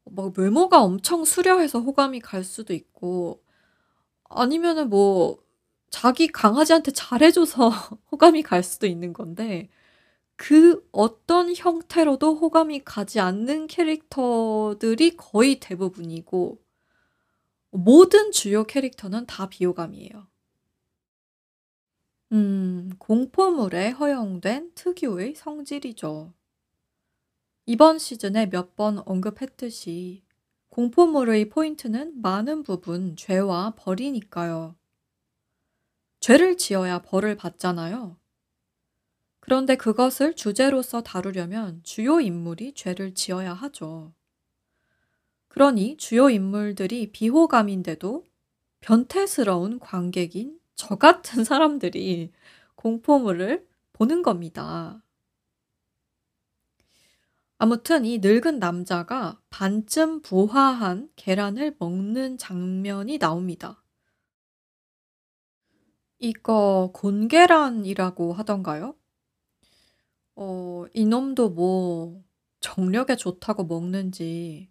뭐 0.05 0.33
외모가 0.37 0.83
엄청 0.83 1.25
수려해서 1.25 1.81
호감이 1.81 2.21
갈 2.21 2.45
수도 2.45 2.73
있고 2.75 3.43
아니면은 4.31 4.90
뭐 4.90 5.38
자기 5.90 6.29
강아지한테 6.29 6.93
잘해 6.93 7.33
줘서 7.33 7.71
호감이 8.12 8.43
갈 8.43 8.62
수도 8.62 8.87
있는 8.87 9.12
건데 9.12 9.69
그 10.37 10.87
어떤 10.93 11.55
형태로도 11.55 12.37
호감이 12.37 12.85
가지 12.85 13.21
않는 13.21 13.69
캐릭터들이 13.69 15.17
거의 15.17 15.61
대부분이고 15.61 16.59
모든 17.71 18.33
주요 18.33 18.64
캐릭터는 18.64 19.27
다 19.27 19.49
비호감이에요. 19.49 20.29
음, 22.33 22.90
공포물에 22.99 23.90
허용된 23.90 24.73
특유의 24.75 25.35
성질이죠. 25.37 26.33
이번 27.66 27.98
시즌에 27.98 28.46
몇 28.46 28.74
번 28.74 28.98
언급했듯이 29.07 30.22
공포물의 30.70 31.50
포인트는 31.50 32.20
많은 32.22 32.62
부분 32.62 33.16
죄와 33.16 33.74
벌이니까요. 33.77 34.77
죄를 36.20 36.57
지어야 36.57 37.00
벌을 37.03 37.37
받잖아요. 37.37 38.18
그런데 39.40 39.77
그것을 39.77 40.35
주제로서 40.35 41.03
다루려면 41.03 41.81
주요 41.85 42.20
인물이 42.20 42.72
죄를 42.74 43.14
지어야 43.14 43.53
하죠. 43.53 44.12
그러니 45.48 45.96
주요 45.98 46.31
인물들이 46.31 47.12
비호감인데도 47.12 48.24
변태스러운 48.81 49.79
관객인 49.79 50.61
저 50.74 50.96
같은 50.96 51.44
사람들이 51.44 52.33
공포물을 52.74 53.68
보는 53.92 54.22
겁니다. 54.22 55.04
아무튼 57.59 58.05
이 58.05 58.19
늙은 58.19 58.59
남자가 58.59 59.40
반쯤 59.51 60.23
부화한 60.23 61.09
계란을 61.17 61.77
먹는 61.79 62.37
장면이 62.38 63.19
나옵니다. 63.19 63.83
이거 66.19 66.90
곤계란이라고 66.95 68.33
하던가요? 68.33 68.97
어, 70.37 70.85
이놈도 70.95 71.51
뭐 71.51 72.23
정력에 72.61 73.17
좋다고 73.17 73.64
먹는지. 73.64 74.71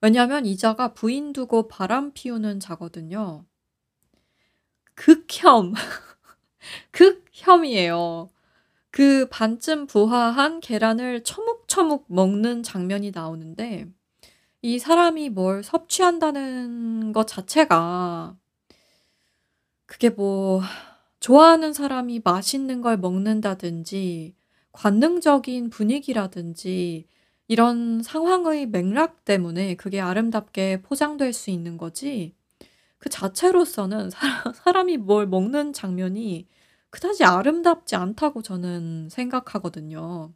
왜냐면 0.00 0.46
이 0.46 0.56
자가 0.56 0.94
부인 0.94 1.32
두고 1.32 1.68
바람 1.68 2.12
피우는 2.12 2.60
자거든요. 2.60 3.44
극혐. 4.94 5.74
극혐이에요. 6.92 8.30
그 8.90 9.28
반쯤 9.30 9.86
부화한 9.88 10.60
계란을 10.60 11.22
처묵 11.24 11.65
처묵 11.76 12.06
먹는 12.08 12.62
장면이 12.62 13.10
나오는데 13.14 13.86
이 14.62 14.78
사람이 14.78 15.28
뭘 15.30 15.62
섭취한다는 15.62 17.12
것 17.12 17.26
자체가 17.26 18.34
그게 19.84 20.08
뭐 20.08 20.62
좋아하는 21.20 21.74
사람이 21.74 22.22
맛있는 22.24 22.80
걸 22.80 22.96
먹는다든지 22.96 24.34
관능적인 24.72 25.68
분위기라든지 25.68 27.06
이런 27.46 28.02
상황의 28.02 28.66
맥락 28.68 29.26
때문에 29.26 29.74
그게 29.74 30.00
아름답게 30.00 30.80
포장될 30.82 31.34
수 31.34 31.50
있는 31.50 31.76
거지 31.76 32.34
그 32.98 33.10
자체로서는 33.10 34.10
사람 34.64 34.88
이 34.88 34.96
뭘 34.96 35.26
먹는 35.26 35.74
장면이 35.74 36.48
그다지 36.90 37.24
아름답지 37.24 37.96
않다고 37.96 38.40
저는 38.42 39.10
생각하거든요. 39.10 40.32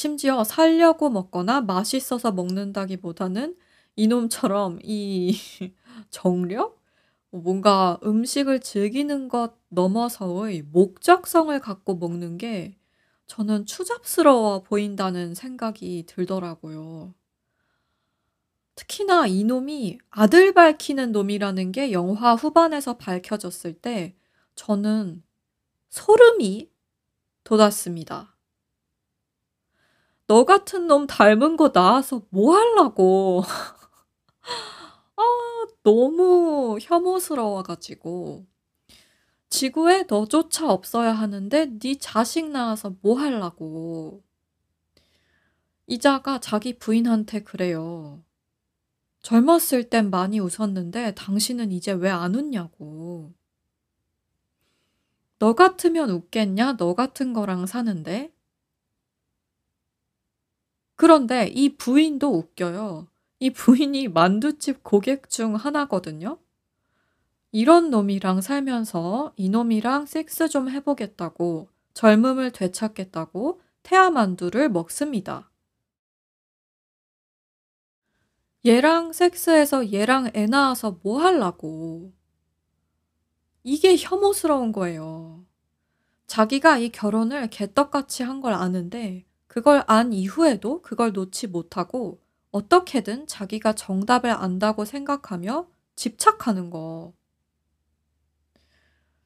심지어 0.00 0.44
살려고 0.44 1.10
먹거나 1.10 1.60
맛있어서 1.60 2.32
먹는다기보다는 2.32 3.54
이놈처럼 3.96 4.78
이 4.82 5.36
정력? 6.08 6.80
뭔가 7.28 8.00
음식을 8.02 8.60
즐기는 8.60 9.28
것 9.28 9.52
넘어서의 9.68 10.62
목적성을 10.62 11.60
갖고 11.60 11.96
먹는 11.96 12.38
게 12.38 12.78
저는 13.26 13.66
추잡스러워 13.66 14.62
보인다는 14.62 15.34
생각이 15.34 16.04
들더라고요. 16.06 17.12
특히나 18.76 19.26
이놈이 19.26 19.98
아들 20.08 20.54
밝히는 20.54 21.12
놈이라는 21.12 21.72
게 21.72 21.92
영화 21.92 22.34
후반에서 22.34 22.96
밝혀졌을 22.96 23.74
때 23.74 24.16
저는 24.54 25.22
소름이 25.90 26.70
돋았습니다. 27.44 28.39
너 30.30 30.44
같은 30.44 30.86
놈 30.86 31.08
닮은 31.08 31.56
거 31.56 31.72
나와서 31.72 32.22
뭐 32.30 32.54
하려고. 32.56 33.42
아, 35.16 35.22
너무 35.82 36.78
혐오스러워가지고. 36.80 38.46
지구에 39.50 40.04
너조차 40.08 40.70
없어야 40.70 41.12
하는데 41.12 41.66
네 41.78 41.98
자식 41.98 42.48
낳아서 42.50 42.94
뭐 43.02 43.18
하려고. 43.18 44.22
이자가 45.86 46.40
자기 46.40 46.78
부인한테 46.78 47.42
그래요. 47.42 48.22
젊었을 49.22 49.88
땐 49.90 50.10
많이 50.10 50.40
웃었는데 50.40 51.14
당신은 51.14 51.72
이제 51.72 51.92
왜 51.92 52.10
안 52.10 52.34
웃냐고. 52.34 53.32
너 55.40 55.54
같으면 55.54 56.10
웃겠냐? 56.10 56.76
너 56.76 56.94
같은 56.94 57.32
거랑 57.32 57.66
사는데? 57.66 58.32
그런데 61.00 61.46
이 61.46 61.78
부인도 61.78 62.30
웃겨요. 62.30 63.08
이 63.38 63.48
부인이 63.48 64.08
만두집 64.08 64.84
고객 64.84 65.30
중 65.30 65.54
하나거든요. 65.54 66.38
이런 67.52 67.88
놈이랑 67.88 68.42
살면서 68.42 69.32
이놈이랑 69.36 70.04
섹스 70.04 70.50
좀 70.50 70.68
해보겠다고 70.68 71.70
젊음을 71.94 72.50
되찾겠다고 72.50 73.62
태아만두를 73.82 74.68
먹습니다. 74.68 75.50
얘랑 78.66 79.14
섹스해서 79.14 79.90
얘랑 79.94 80.32
애 80.34 80.44
낳아서 80.44 80.98
뭐 81.02 81.22
하려고. 81.22 82.12
이게 83.64 83.96
혐오스러운 83.96 84.70
거예요. 84.72 85.46
자기가 86.26 86.76
이 86.76 86.90
결혼을 86.90 87.48
개떡같이 87.48 88.22
한 88.22 88.42
걸 88.42 88.52
아는데 88.52 89.24
그걸 89.50 89.82
안 89.88 90.12
이후에도 90.12 90.80
그걸 90.80 91.10
놓지 91.10 91.48
못하고 91.48 92.22
어떻게든 92.52 93.26
자기가 93.26 93.72
정답을 93.72 94.30
안다고 94.30 94.84
생각하며 94.84 95.66
집착하는 95.96 96.70
거. 96.70 97.12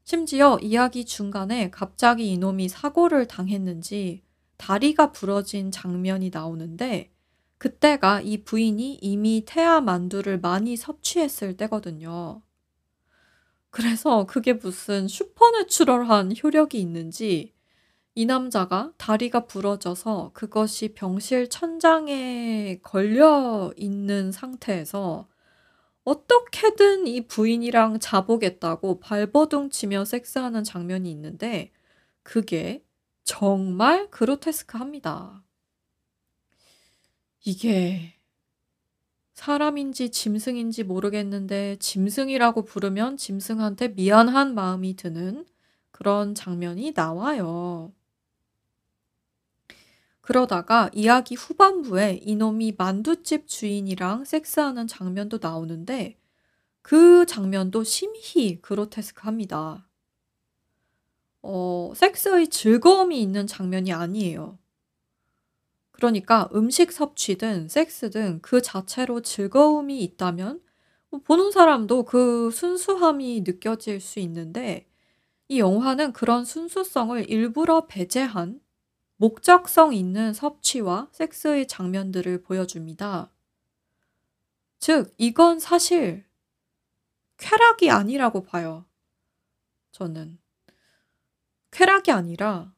심지어 0.03 0.59
이야기 0.63 1.05
중간에 1.05 1.71
갑자기 1.71 2.33
이놈이 2.33 2.71
사고를 2.71 3.27
당했는지 3.27 4.23
다리가 4.57 5.13
부러진 5.13 5.71
장면이 5.71 6.31
나오는데 6.33 7.13
그때가 7.59 8.23
이 8.23 8.45
부인이 8.45 8.95
이미 9.03 9.45
태아 9.47 9.83
만두를 9.83 10.41
많이 10.41 10.79
섭취했을 10.79 11.59
때거든요. 11.59 12.41
그래서 13.69 14.25
그게 14.25 14.55
무슨 14.55 15.07
슈퍼내추럴한 15.07 16.33
효력이 16.43 16.81
있는지 16.81 17.54
이 18.17 18.27
남자가 18.27 18.93
다리가 18.97 19.47
부러져서 19.47 20.31
그것이 20.35 20.95
병실 20.95 21.49
천장에 21.49 22.79
걸려 22.83 23.73
있는 23.77 24.31
상태에서 24.31 25.29
어떻게든 26.05 27.09
이 27.09 27.27
부인이랑 27.27 27.99
자보겠다고 27.99 29.01
발버둥 29.01 29.71
치며 29.71 30.05
섹스하는 30.05 30.63
장면이 30.63 31.11
있는데 31.11 31.73
그게 32.23 32.85
정말 33.25 34.11
그로테스크합니다. 34.11 35.43
이게 37.45 38.15
사람인지 39.33 40.11
짐승인지 40.11 40.85
모르겠는데 40.85 41.77
짐승이라고 41.81 42.65
부르면 42.65 43.17
짐승한테 43.17 43.89
미안한 43.89 44.55
마음이 44.55 44.95
드는 44.95 45.47
그런 45.91 46.35
장면이 46.35 46.93
나와요. 46.95 47.93
그러다가 50.25 50.89
이야기 50.95 51.35
후반부에 51.35 52.21
이놈이 52.23 52.77
만두집 52.79 53.47
주인이랑 53.47 54.25
섹스하는 54.25 54.87
장면도 54.87 55.39
나오는데 55.39 56.19
그 56.81 57.27
장면도 57.27 57.85
심히 57.85 58.59
그로테스크합니다. 58.63 59.87
어, 61.43 61.93
섹스의 61.95 62.49
즐거움이 62.49 63.21
있는 63.21 63.47
장면이 63.47 63.93
아니에요. 63.93 64.59
그러니까 65.91 66.49
음식 66.55 66.91
섭취든 66.91 67.69
섹스든 67.69 68.41
그 68.41 68.63
자체로 68.63 69.21
즐거움이 69.21 70.03
있다면 70.05 70.63
뭐 71.11 71.21
보는 71.21 71.51
사람도 71.51 72.07
그 72.07 72.51
순수함이 72.51 73.43
느껴질 73.43 74.01
수 74.01 74.21
있는데 74.21 74.89
이 75.49 75.59
영화는 75.59 76.15
그런 76.15 76.47
순수성을 76.47 77.29
일부러 77.29 77.87
배제한 77.87 78.64
목적성 79.17 79.95
있는 79.95 80.33
섭취와 80.33 81.09
섹스의 81.13 81.69
장면들을 81.69 82.43
보여줍니다. 82.43 83.31
즉, 84.79 85.15
이건 85.19 85.61
사실 85.61 86.25
쾌락이 87.39 87.91
아니라고 87.91 88.43
봐요. 88.43 88.85
저는. 89.93 90.39
쾌락이 91.71 92.11
아니라 92.11 92.75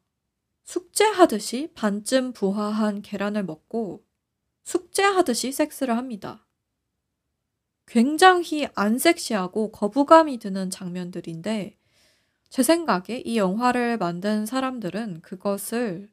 숙제하듯이 0.65 1.73
반쯤 1.75 2.33
부화한 2.33 3.03
계란을 3.03 3.45
먹고 3.45 4.05
숙제하듯이 4.65 5.53
섹스를 5.53 5.97
합니다. 5.97 6.47
굉장히 7.87 8.67
안 8.75 8.99
섹시하고 8.99 9.71
거부감이 9.71 10.39
드는 10.39 10.71
장면들인데 10.71 11.79
제 12.49 12.63
생각에 12.63 13.23
이 13.25 13.39
영화를 13.39 13.97
만든 13.97 14.45
사람들은 14.45 15.23
그것을 15.23 16.11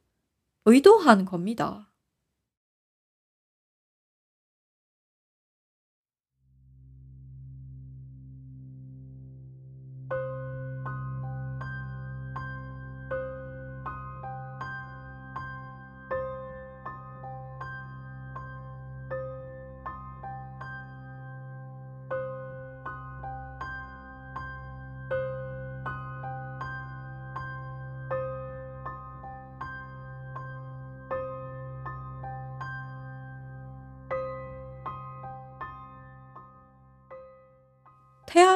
의도한 0.66 1.26
겁니다. 1.26 1.93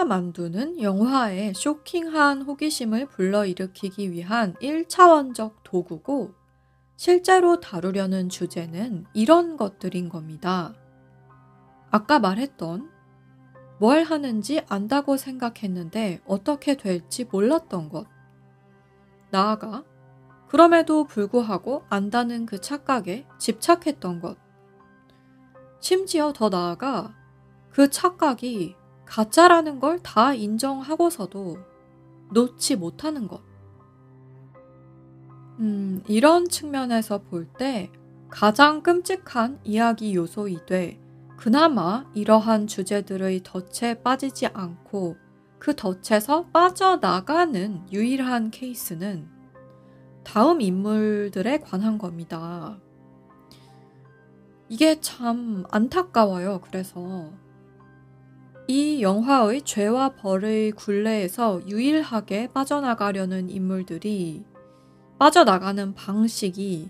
만두는 0.08 0.82
영화에 0.82 1.53
쇼킹한 1.53 2.43
호기심을 2.43 3.08
불러일으키기 3.08 4.12
위한 4.12 4.53
1차원적 4.55 5.64
도구고 5.64 6.34
실제로 6.95 7.60
다루려는 7.60 8.30
주제는 8.30 9.05
이런 9.14 9.55
것들인 9.58 10.10
겁니다. 10.10 10.74
아까 11.91 12.20
말했던 12.20 12.89
뭘 13.80 14.03
하는지 14.03 14.62
안다고 14.68 15.18
생각했는데 15.18 16.22
어떻게 16.26 16.76
될지 16.76 17.26
몰랐던 17.26 17.89
것. 17.89 18.08
나아가 19.30 19.84
그럼에도 20.47 21.03
불구하고 21.03 21.84
안다는 21.89 22.45
그 22.45 22.60
착각에 22.60 23.28
집착했던 23.38 24.22
것. 24.22 24.38
심지어 25.80 26.34
더 26.34 26.49
나아가 26.49 27.14
그 27.70 27.89
착각이 27.89 28.76
가짜라는 29.08 29.80
걸 29.80 29.99
다 30.03 30.34
인정하고서도 30.34 31.58
놓지 32.32 32.76
못하는 32.76 33.28
것. 33.28 33.41
음, 35.60 36.03
이런 36.08 36.47
측면에서 36.49 37.20
볼 37.24 37.47
때 37.58 37.91
가장 38.30 38.82
끔찍한 38.84 39.60
이야기 39.64 40.14
요소이되 40.16 40.99
그나마 41.38 42.05
이러한 42.14 42.68
주제들의 42.68 43.41
덫에 43.43 44.01
빠지지 44.01 44.47
않고 44.47 45.16
그 45.60 45.76
덫에서 45.76 46.45
빠져나가는 46.47 47.86
유일한 47.91 48.51
케이스는 48.51 49.30
다음 50.24 50.62
인물들에 50.62 51.60
관한 51.60 51.97
겁니다. 51.97 52.78
이게 54.70 54.99
참 54.99 55.64
안타까워요. 55.72 56.60
그래서 56.62 57.32
이 58.70 59.01
영화의 59.01 59.61
죄와 59.61 60.09
벌의 60.15 60.72
굴레에서 60.72 61.65
유일하게 61.70 62.49
빠져나가려는 62.53 63.49
인물들이 63.49 64.43
빠져나가는 65.18 65.93
방식이 65.93 66.89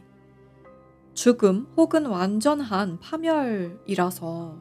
죽음 1.13 1.67
혹은 1.77 2.07
완전한 2.07 2.99
파멸이라서 2.99 4.57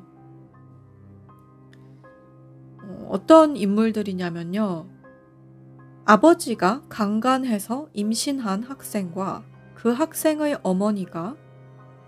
어, 2.82 3.08
어떤 3.10 3.56
인물들이냐면요. 3.56 4.86
아버지가 6.04 6.82
강간해서 6.90 7.88
임신한 7.94 8.62
학생과 8.62 9.42
그 9.74 9.90
학생의 9.90 10.58
어머니가 10.62 11.34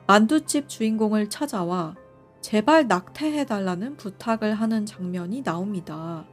만두집 0.06 0.68
주인공을 0.68 1.30
찾아와 1.30 1.94
제발 2.40 2.86
낙태해달라는 2.86 3.96
부탁을 3.96 4.54
하는 4.54 4.86
장면이 4.86 5.42
나옵니다. 5.42 6.26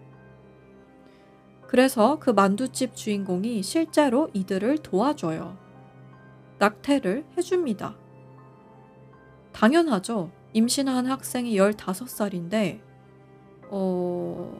그래서 1.67 2.19
그 2.19 2.29
만두집 2.29 2.95
주인공이 2.95 3.63
실제로 3.63 4.29
이들을 4.33 4.77
도와줘요. 4.79 5.57
낙태를 6.59 7.25
해줍니다. 7.37 7.95
당연하죠. 9.51 10.31
임신한 10.53 11.07
학생이 11.07 11.57
15살인데, 11.57 12.79
어, 13.69 14.57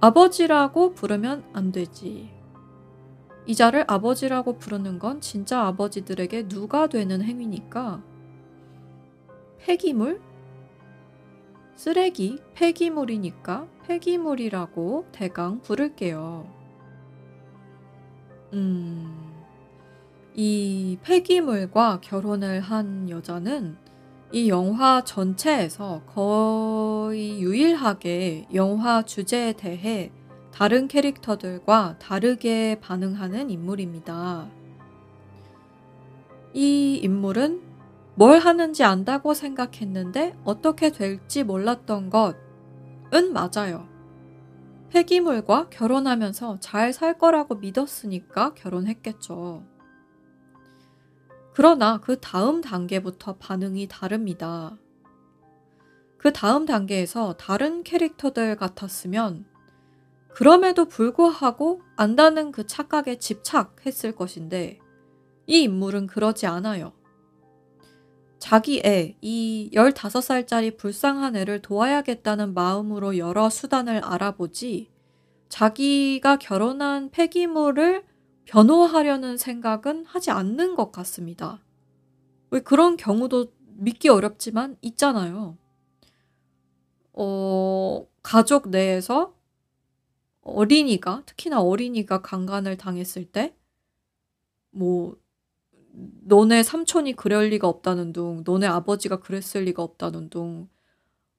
아버지라고 0.00 0.94
부르면 0.94 1.44
안 1.52 1.72
되지. 1.72 2.30
이자를 3.46 3.84
아버지라고 3.88 4.58
부르는 4.58 4.98
건 4.98 5.20
진짜 5.20 5.62
아버지들에게 5.62 6.48
누가 6.48 6.86
되는 6.86 7.22
행위니까 7.22 8.02
폐기물? 9.62 10.20
쓰레기, 11.76 12.40
폐기물이니까 12.54 13.68
폐기물이라고 13.86 15.06
대강 15.12 15.62
부를게요. 15.62 16.46
음, 18.54 19.32
이 20.34 20.98
폐기물과 21.02 22.00
결혼을 22.00 22.60
한 22.60 23.08
여자는 23.08 23.76
이 24.32 24.48
영화 24.48 25.04
전체에서 25.04 26.02
거의 26.06 27.40
유일하게 27.40 28.48
영화 28.54 29.02
주제에 29.02 29.52
대해 29.52 30.10
다른 30.52 30.88
캐릭터들과 30.88 31.96
다르게 32.00 32.80
반응하는 32.80 33.48
인물입니다. 33.48 34.48
이 36.52 37.00
인물은 37.02 37.71
뭘 38.14 38.38
하는지 38.38 38.84
안다고 38.84 39.34
생각했는데 39.34 40.36
어떻게 40.44 40.90
될지 40.90 41.44
몰랐던 41.44 42.10
것은 42.10 43.32
맞아요. 43.32 43.88
폐기물과 44.90 45.70
결혼하면서 45.70 46.60
잘 46.60 46.92
살 46.92 47.16
거라고 47.16 47.54
믿었으니까 47.54 48.52
결혼했겠죠. 48.54 49.64
그러나 51.54 51.98
그 52.00 52.20
다음 52.20 52.60
단계부터 52.60 53.36
반응이 53.36 53.88
다릅니다. 53.88 54.76
그 56.18 56.32
다음 56.32 56.66
단계에서 56.66 57.34
다른 57.34 57.82
캐릭터들 57.82 58.56
같았으면 58.56 59.46
그럼에도 60.34 60.86
불구하고 60.86 61.82
안다는 61.96 62.52
그 62.52 62.66
착각에 62.66 63.18
집착했을 63.18 64.14
것인데 64.14 64.78
이 65.46 65.62
인물은 65.62 66.06
그러지 66.06 66.46
않아요. 66.46 66.92
자기 68.42 68.82
애, 68.84 69.16
이 69.20 69.70
15살짜리 69.72 70.76
불쌍한 70.76 71.36
애를 71.36 71.62
도와야겠다는 71.62 72.54
마음으로 72.54 73.16
여러 73.16 73.48
수단을 73.48 74.04
알아보지 74.04 74.90
자기가 75.48 76.38
결혼한 76.38 77.12
폐기물을 77.12 78.04
변호하려는 78.44 79.36
생각은 79.36 80.06
하지 80.06 80.32
않는 80.32 80.74
것 80.74 80.90
같습니다. 80.90 81.62
왜 82.50 82.58
그런 82.58 82.96
경우도 82.96 83.52
믿기 83.76 84.08
어렵지만 84.08 84.76
있잖아요. 84.82 85.56
어, 87.12 88.08
가족 88.24 88.70
내에서 88.70 89.36
어린이가, 90.40 91.22
특히나 91.26 91.62
어린이가 91.62 92.22
강간을 92.22 92.76
당했을 92.76 93.24
때, 93.24 93.54
뭐, 94.72 95.21
너네 95.92 96.62
삼촌이 96.62 97.14
그럴 97.14 97.48
리가 97.48 97.68
없다는 97.68 98.12
둥, 98.12 98.42
너네 98.44 98.66
아버지가 98.66 99.20
그랬을 99.20 99.64
리가 99.64 99.82
없다는 99.82 100.30
둥 100.30 100.68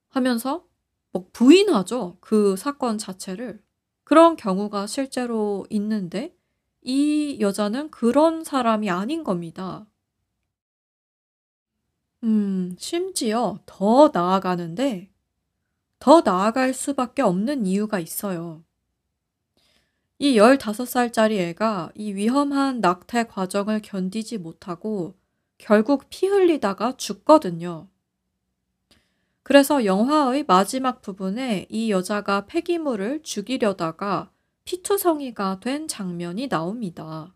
하면서 0.10 0.66
뭐 1.12 1.28
부인하죠. 1.34 2.18
그 2.22 2.56
사건 2.56 2.98
자체를. 2.98 3.64
그런 4.04 4.36
경우가 4.36 4.88
실제로 4.88 5.66
있는데 5.70 6.36
이 6.82 7.38
여자는 7.40 7.92
그런 7.92 8.44
사람이 8.44 8.90
아닌 8.90 9.24
겁니다. 9.24 9.88
음, 12.24 12.76
심지어 12.80 13.60
더 13.66 14.10
나아가는데 14.14 15.12
더 16.00 16.22
나아갈 16.22 16.74
수밖에 16.74 17.22
없는 17.22 17.66
이유가 17.66 18.00
있어요. 18.00 18.64
이 20.24 20.38
15살짜리 20.38 21.38
애가 21.50 21.92
이 21.96 22.14
위험한 22.14 22.80
낙태 22.80 23.26
과정을 23.26 23.82
견디지 23.82 24.38
못하고 24.38 25.18
결국 25.58 26.06
피 26.10 26.28
흘리다가 26.28 26.96
죽거든요. 26.96 27.90
그래서 29.44 29.84
영화의 29.84 30.46
마지막 30.48 31.02
부분에 31.02 31.66
이 31.68 31.92
여자가 31.92 32.46
폐기물을 32.46 33.24
죽이려다가 33.24 34.32
피투성이가 34.64 35.60
된 35.60 35.90
장면이 35.90 36.48
나옵니다. 36.48 37.36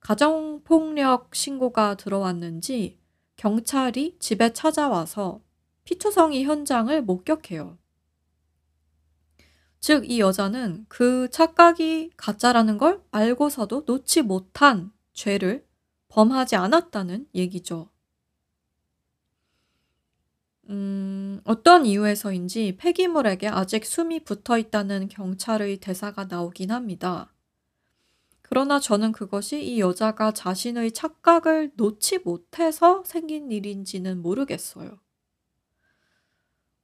가정폭력 0.00 1.32
신고가 1.32 1.94
들어왔는지 1.94 2.98
경찰이 3.36 4.16
집에 4.18 4.52
찾아와서 4.52 5.40
피투성이 5.84 6.42
현장을 6.42 7.00
목격해요. 7.02 7.78
즉, 9.86 10.10
이 10.10 10.18
여자는 10.18 10.86
그 10.88 11.28
착각이 11.28 12.12
가짜라는 12.16 12.78
걸 12.78 13.02
알고서도 13.10 13.82
놓지 13.86 14.22
못한 14.22 14.90
죄를 15.12 15.66
범하지 16.08 16.56
않았다는 16.56 17.26
얘기죠. 17.34 17.90
음, 20.70 21.42
어떤 21.44 21.84
이유에서인지 21.84 22.78
폐기물에게 22.78 23.46
아직 23.48 23.84
숨이 23.84 24.24
붙어 24.24 24.56
있다는 24.56 25.08
경찰의 25.08 25.80
대사가 25.80 26.24
나오긴 26.24 26.70
합니다. 26.70 27.34
그러나 28.40 28.80
저는 28.80 29.12
그것이 29.12 29.62
이 29.62 29.80
여자가 29.80 30.32
자신의 30.32 30.92
착각을 30.92 31.72
놓지 31.76 32.20
못해서 32.20 33.02
생긴 33.04 33.50
일인지는 33.50 34.22
모르겠어요. 34.22 35.03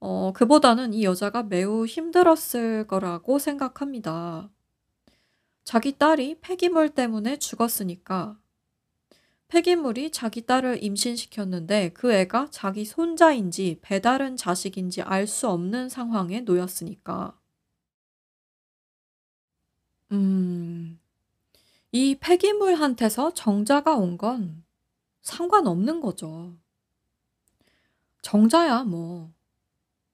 어, 0.01 0.33
그보다는 0.35 0.93
이 0.95 1.05
여자가 1.05 1.43
매우 1.45 1.87
힘들었을 1.87 2.87
거라고 2.87 3.39
생각합니다. 3.39 4.51
자기 5.65 5.97
딸이 5.97 6.41
폐기물 6.43 6.91
때문에 6.91 7.39
죽었으니까 7.39 8.39
폐기물이 9.49 10.13
자기 10.13 10.47
딸을 10.47 10.83
임신시켰는데 10.83 11.91
그 11.91 12.11
애가 12.11 12.49
자기 12.51 12.87
손자인지 12.87 13.81
배다른 13.83 14.35
자식인지 14.39 15.03
알 15.03 15.27
수 15.27 15.47
없는 15.51 15.91
상황에 15.91 16.41
놓였으니까. 16.41 17.39
음, 20.13 20.99
이 21.93 22.17
폐기물한테서 22.21 23.35
정자가 23.35 23.97
온 23.97 24.19
건 24.19 24.65
상관없는 25.23 26.01
거죠. 26.01 26.57
정자야, 28.23 28.85
뭐. 28.85 29.31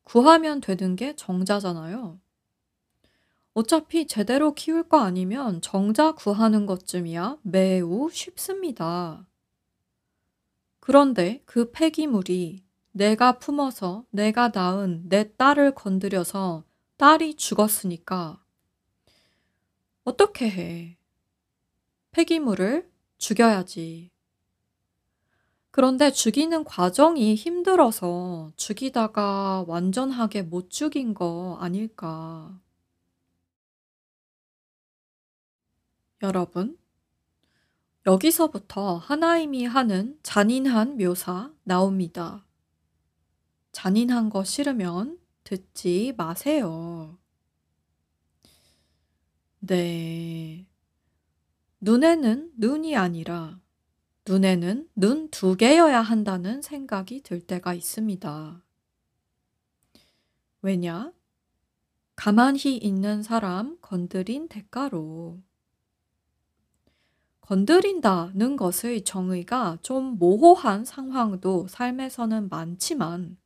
구하면 0.06 0.60
되는 0.60 0.94
게 0.94 1.16
정자잖아요. 1.16 2.20
어차피 3.54 4.06
제대로 4.06 4.54
키울 4.54 4.88
거 4.88 5.00
아니면 5.00 5.60
정자 5.60 6.12
구하는 6.12 6.64
것쯤이야 6.64 7.38
매우 7.42 8.08
쉽습니다. 8.12 9.26
그런데 10.78 11.42
그 11.44 11.72
폐기물이 11.72 12.62
내가 12.92 13.40
품어서 13.40 14.04
내가 14.10 14.52
낳은 14.54 15.08
내 15.08 15.34
딸을 15.36 15.74
건드려서 15.74 16.62
딸이 16.98 17.34
죽었으니까 17.34 18.40
어떻게 20.04 20.48
해? 20.48 20.98
폐기물을 22.12 22.88
죽여야지. 23.18 24.12
그런데 25.76 26.10
죽이는 26.10 26.64
과정이 26.64 27.34
힘들어서 27.34 28.50
죽이다가 28.56 29.62
완전하게 29.68 30.40
못 30.40 30.70
죽인 30.70 31.12
거 31.12 31.58
아닐까. 31.60 32.58
여러분, 36.22 36.78
여기서부터 38.06 38.96
하나님이 38.96 39.66
하는 39.66 40.18
잔인한 40.22 40.96
묘사 40.96 41.52
나옵니다. 41.62 42.46
잔인한 43.72 44.30
거 44.30 44.44
싫으면 44.44 45.18
듣지 45.44 46.14
마세요. 46.16 47.18
네. 49.58 50.66
눈에는 51.80 52.52
눈이 52.56 52.96
아니라 52.96 53.60
눈에는 54.26 54.88
눈 54.96 55.30
두 55.30 55.56
개여야 55.56 56.00
한다는 56.02 56.60
생각이 56.60 57.22
들 57.22 57.40
때가 57.40 57.74
있습니다. 57.74 58.62
왜냐? 60.62 61.12
가만히 62.16 62.76
있는 62.76 63.22
사람 63.22 63.78
건드린 63.80 64.48
대가로. 64.48 65.40
건드린다는 67.42 68.56
것의 68.56 69.04
정의가 69.04 69.78
좀 69.82 70.18
모호한 70.18 70.84
상황도 70.84 71.68
삶에서는 71.68 72.48
많지만 72.48 73.38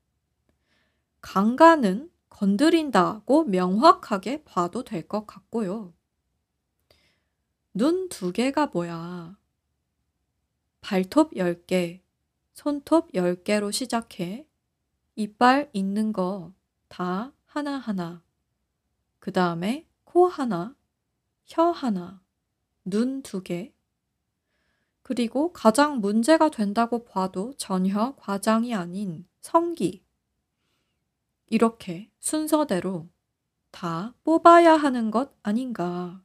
강간은 1.20 2.10
건드린다고 2.30 3.44
명확하게 3.44 4.44
봐도 4.44 4.82
될 4.84 5.06
것 5.06 5.26
같고요. 5.26 5.92
눈 7.74 8.08
두 8.08 8.32
개가 8.32 8.68
뭐야? 8.68 9.36
발톱 10.80 11.34
10개, 11.36 12.00
손톱 12.52 13.12
10개로 13.12 13.72
시작해 13.72 14.46
이빨 15.16 15.70
있는 15.72 16.12
거 16.12 16.52
다 16.90 17.32
하나하나. 17.46 18.22
그 19.20 19.32
다음에 19.32 19.86
코 20.04 20.26
하나, 20.26 20.76
혀 21.46 21.70
하나, 21.70 22.20
눈 22.84 23.22
두 23.22 23.42
개, 23.42 23.72
그리고 25.02 25.52
가장 25.52 26.00
문제가 26.00 26.50
된다고 26.50 27.04
봐도 27.04 27.54
전혀 27.56 28.14
과장이 28.16 28.74
아닌 28.74 29.26
성기. 29.40 30.04
이렇게 31.48 32.10
순서대로 32.20 33.08
다 33.70 34.14
뽑아야 34.24 34.74
하는 34.76 35.10
것 35.10 35.32
아닌가. 35.42 36.22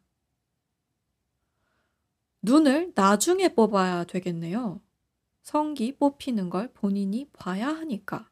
눈을 2.45 2.91
나중에 2.93 3.55
뽑아야 3.55 4.03
되겠네요. 4.03 4.79
성기 5.41 5.97
뽑히는 5.97 6.51
걸 6.51 6.71
본인이 6.73 7.27
봐야 7.33 7.69
하니까. 7.69 8.29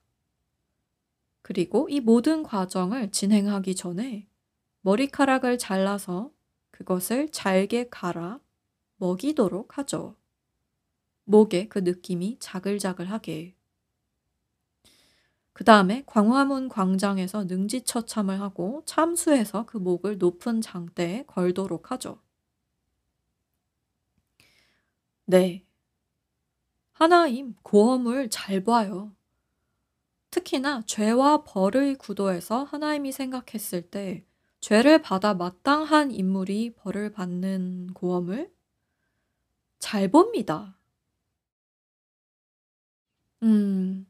그리고 1.41 1.89
이 1.89 1.99
모든 1.99 2.43
과정을 2.43 3.09
진행하기 3.09 3.76
전에 3.76 4.28
머리카락을 4.82 5.57
잘라서 5.57 6.32
그것을 6.70 7.30
잘게 7.32 7.89
갈아 7.89 8.39
먹이도록 8.97 9.80
하죠. 9.80 10.16
목에 11.26 11.68
그 11.68 11.80
느낌이 11.80 12.38
자글자글하게. 12.39 13.55
그 15.53 15.64
다음에 15.64 16.03
광화문 16.05 16.70
광장에서 16.70 17.45
능지처참을 17.45 18.39
하고 18.39 18.84
참수해서 18.86 19.66
그 19.66 19.78
목을 19.78 20.20
높은 20.20 20.61
장대에 20.61 21.24
걸도록 21.26 21.91
하죠. 21.91 22.22
네. 25.26 25.65
하나님 26.93 27.55
고험을 27.63 28.30
잘 28.30 28.63
봐요. 28.63 29.15
특히나 30.32 30.84
죄와 30.86 31.43
벌의 31.43 31.95
구도에서 31.95 32.63
하나님이 32.63 33.11
생각했을 33.11 33.89
때 33.89 34.26
죄를 34.59 35.01
받아 35.01 35.34
마땅한 35.34 36.11
인물이 36.11 36.74
벌을 36.76 37.11
받는 37.11 37.93
고험을 37.93 38.51
잘 39.80 40.09
봅니다. 40.09 40.78
음, 43.43 44.07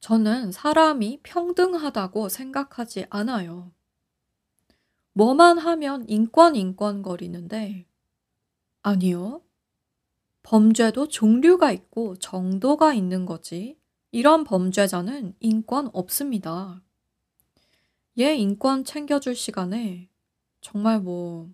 저는 0.00 0.52
사람이 0.52 1.20
평등하다고 1.22 2.30
생각하지 2.30 3.06
않아요. 3.10 3.70
뭐만 5.12 5.58
하면 5.58 6.08
인권, 6.08 6.56
인권 6.56 7.02
거리는데, 7.02 7.86
아니요. 8.82 9.42
범죄도 10.42 11.08
종류가 11.08 11.72
있고 11.72 12.16
정도가 12.16 12.94
있는 12.94 13.26
거지. 13.26 13.78
이런 14.12 14.44
범죄자는 14.44 15.34
인권 15.40 15.88
없습니다. 15.92 16.82
얘 18.18 18.34
인권 18.34 18.84
챙겨줄 18.84 19.34
시간에 19.34 20.08
정말 20.60 21.00
뭐, 21.00 21.48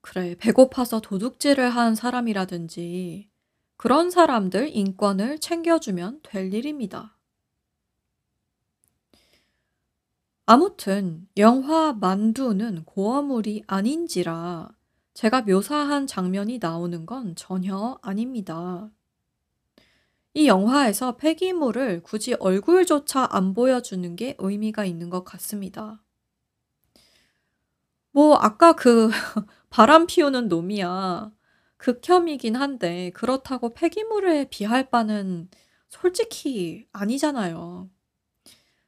그래, 0.00 0.34
배고파서 0.38 1.00
도둑질을 1.00 1.70
한 1.70 1.94
사람이라든지 1.94 3.28
그런 3.76 4.10
사람들 4.10 4.74
인권을 4.74 5.38
챙겨주면 5.38 6.20
될 6.22 6.52
일입니다. 6.52 7.16
아무튼 10.46 11.28
영화 11.36 11.92
만두는 11.92 12.84
고어물이 12.84 13.64
아닌지라 13.66 14.70
제가 15.20 15.42
묘사한 15.42 16.06
장면이 16.06 16.60
나오는 16.62 17.04
건 17.04 17.36
전혀 17.36 17.98
아닙니다. 18.00 18.90
이 20.32 20.46
영화에서 20.46 21.18
폐기물을 21.18 22.02
굳이 22.02 22.32
얼굴조차 22.32 23.28
안 23.30 23.52
보여주는 23.52 24.16
게 24.16 24.34
의미가 24.38 24.86
있는 24.86 25.10
것 25.10 25.22
같습니다. 25.24 26.02
뭐, 28.12 28.36
아까 28.36 28.72
그 28.72 29.10
바람 29.68 30.06
피우는 30.06 30.48
놈이야. 30.48 31.30
극혐이긴 31.76 32.56
한데, 32.56 33.10
그렇다고 33.10 33.74
폐기물에 33.74 34.48
비할 34.48 34.88
바는 34.88 35.50
솔직히 35.90 36.86
아니잖아요. 36.92 37.90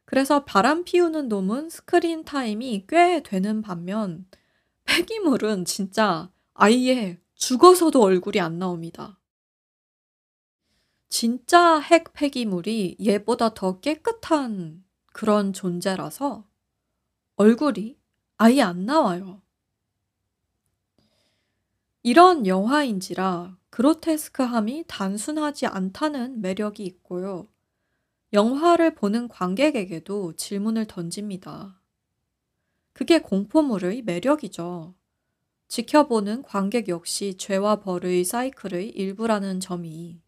그래서 0.06 0.46
바람 0.46 0.84
피우는 0.84 1.28
놈은 1.28 1.68
스크린 1.68 2.24
타임이 2.24 2.86
꽤 2.88 3.22
되는 3.22 3.60
반면, 3.60 4.24
폐기물은 4.84 5.64
진짜 5.64 6.30
아예 6.54 7.20
죽어서도 7.34 8.02
얼굴이 8.02 8.40
안 8.40 8.58
나옵니다. 8.58 9.18
진짜 11.08 11.78
핵 11.78 12.12
폐기물이 12.14 12.96
얘보다 13.00 13.52
더 13.52 13.80
깨끗한 13.80 14.84
그런 15.12 15.52
존재라서 15.52 16.48
얼굴이 17.36 17.98
아예 18.38 18.62
안 18.62 18.86
나와요. 18.86 19.42
이런 22.02 22.46
영화인지라 22.46 23.58
그로테스크함이 23.70 24.84
단순하지 24.88 25.66
않다는 25.66 26.40
매력이 26.40 26.82
있고요. 26.84 27.48
영화를 28.32 28.94
보는 28.94 29.28
관객에게도 29.28 30.34
질문을 30.36 30.86
던집니다. 30.86 31.81
그게 32.94 33.18
공포물의 33.20 34.02
매력이죠. 34.02 34.94
지켜보는 35.68 36.42
관객 36.42 36.88
역시 36.88 37.36
죄와 37.38 37.80
벌의 37.80 38.24
사이클의 38.24 38.90
일부라는 38.90 39.60
점이 39.60 40.22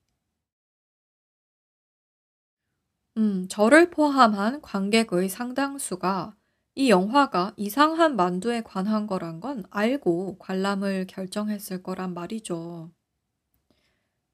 음, 3.17 3.47
저를 3.49 3.91
포함한 3.91 4.61
관객의 4.63 5.29
상당수가 5.29 6.37
이 6.77 6.91
영화가 6.91 7.53
이상한 7.57 8.15
만두에 8.17 8.63
관한 8.63 9.07
거란 9.09 9.41
건 9.41 9.65
알고 9.71 10.39
관람을 10.39 11.07
결정했을 11.09 11.83
거란 11.83 12.15
말이죠. 12.15 12.93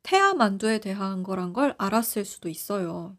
태아 0.03 0.35
만두에 0.35 0.78
대한 0.78 1.22
거란 1.22 1.55
걸 1.55 1.74
알았을 1.78 2.26
수도 2.26 2.51
있어요. 2.51 3.16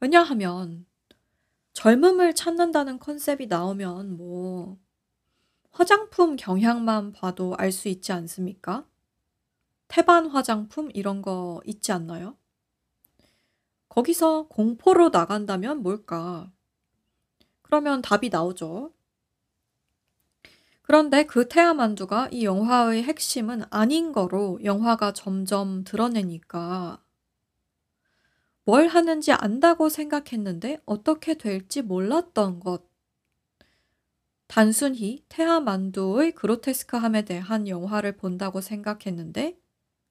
왜냐하면 0.00 0.86
젊음을 1.76 2.34
찾는다는 2.34 2.98
컨셉이 2.98 3.48
나오면 3.48 4.16
뭐 4.16 4.78
화장품 5.72 6.36
경향만 6.36 7.12
봐도 7.12 7.54
알 7.58 7.70
수 7.70 7.88
있지 7.88 8.12
않습니까? 8.12 8.86
태반 9.86 10.26
화장품 10.26 10.88
이런 10.94 11.20
거 11.20 11.60
있지 11.66 11.92
않나요? 11.92 12.38
거기서 13.90 14.48
공포로 14.48 15.10
나간다면 15.10 15.82
뭘까? 15.82 16.50
그러면 17.60 18.00
답이 18.00 18.30
나오죠. 18.30 18.94
그런데 20.80 21.26
그 21.26 21.46
태아만두가 21.46 22.30
이 22.32 22.46
영화의 22.46 23.02
핵심은 23.02 23.64
아닌 23.68 24.12
거로 24.12 24.58
영화가 24.64 25.12
점점 25.12 25.84
드러내니까 25.84 27.02
뭘 28.66 28.88
하는지 28.88 29.30
안다고 29.30 29.88
생각했는데 29.88 30.82
어떻게 30.86 31.34
될지 31.34 31.82
몰랐던 31.82 32.58
것. 32.58 32.82
단순히 34.48 35.24
태아 35.28 35.60
만두의 35.60 36.32
그로테스크함에 36.32 37.24
대한 37.24 37.68
영화를 37.68 38.16
본다고 38.16 38.60
생각했는데 38.60 39.56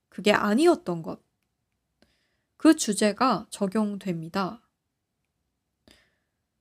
그게 0.08 0.32
아니었던 0.32 1.04
것. 1.04 1.22
그 2.56 2.78
주제가 2.78 3.46
적용됩니다. 3.50 4.62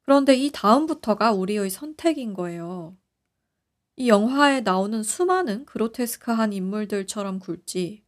그런데 0.03 0.35
이 0.35 0.51
다음부터가 0.51 1.31
우리의 1.31 1.71
선택인 1.71 2.35
거예요. 2.35 2.97
이 3.95 4.09
영화에 4.09 4.63
나오는 4.63 5.01
수많은 5.05 5.65
그로테스크한 5.65 6.53
인물들처럼 6.53 7.39
굴지 7.39 8.04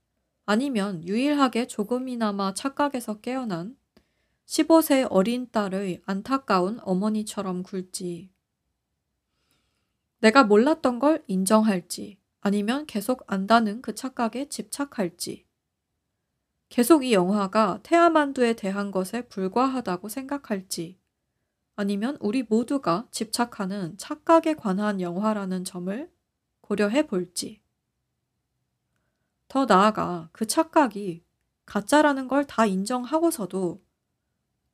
아니면 0.47 1.07
유일하게 1.07 1.67
조금이나마 1.67 2.55
착각에서 2.55 3.21
깨어난 3.21 3.77
15세 4.47 5.07
어린 5.11 5.51
딸의 5.51 6.03
안타까운 6.07 6.79
어머니처럼 6.83 7.63
굴지 7.63 8.31
내가 10.21 10.45
몰랐던 10.45 10.99
걸 10.99 11.23
인정할지 11.27 12.19
아니면 12.41 12.87
계속 12.87 13.25
안다는 13.27 13.83
그 13.83 13.95
착각에 13.95 14.49
집착할지 14.49 15.47
계속 16.69 17.05
이 17.05 17.13
영화가 17.13 17.81
태아만두에 17.83 18.55
대한 18.55 18.91
것에 18.91 19.23
불과하다고 19.29 20.09
생각할지, 20.09 20.99
아니면 21.77 22.17
우리 22.21 22.43
모두가 22.43 23.07
집착하는 23.11 23.97
착각에 23.99 24.55
관한 24.55 25.01
영화라는 25.01 25.65
점을 25.65 26.11
고려해 26.61 27.07
볼지. 27.07 27.63
더 29.49 29.65
나아가 29.67 30.29
그 30.33 30.47
착각이 30.47 31.25
가짜라는 31.67 32.29
걸 32.29 32.45
다 32.47 32.65
인정하고서도 32.67 33.83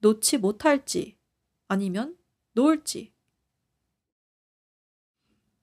놓지 0.00 0.38
못할지, 0.38 1.16
아니면 1.68 2.16
놓을지. 2.54 3.12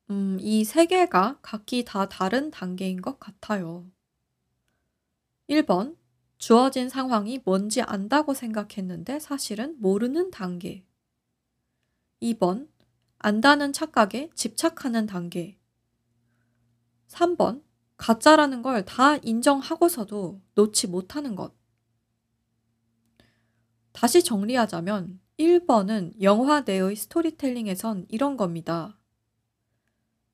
음, 0.09 0.37
이 0.41 0.65
세 0.65 0.85
개가 0.87 1.39
각기 1.41 1.85
다 1.85 2.09
다른 2.09 2.51
단계인 2.51 3.01
것 3.01 3.17
같아요. 3.19 3.89
1번, 5.47 5.95
주어진 6.37 6.89
상황이 6.89 7.39
뭔지 7.45 7.81
안다고 7.81 8.33
생각했는데 8.33 9.19
사실은 9.19 9.75
모르는 9.79 10.31
단계. 10.31 10.83
2번. 12.21 12.67
안다는 13.19 13.73
착각에 13.73 14.31
집착하는 14.33 15.05
단계. 15.05 15.57
3번. 17.07 17.61
가짜라는 17.99 18.61
걸 18.61 18.85
다 18.85 19.17
인정하고서도 19.17 20.41
놓지 20.55 20.87
못하는 20.87 21.35
것. 21.35 21.53
다시 23.91 24.23
정리하자면 24.23 25.19
1번은 25.37 26.21
영화 26.21 26.61
내의 26.61 26.95
스토리텔링에선 26.95 28.05
이런 28.09 28.37
겁니다. 28.37 28.97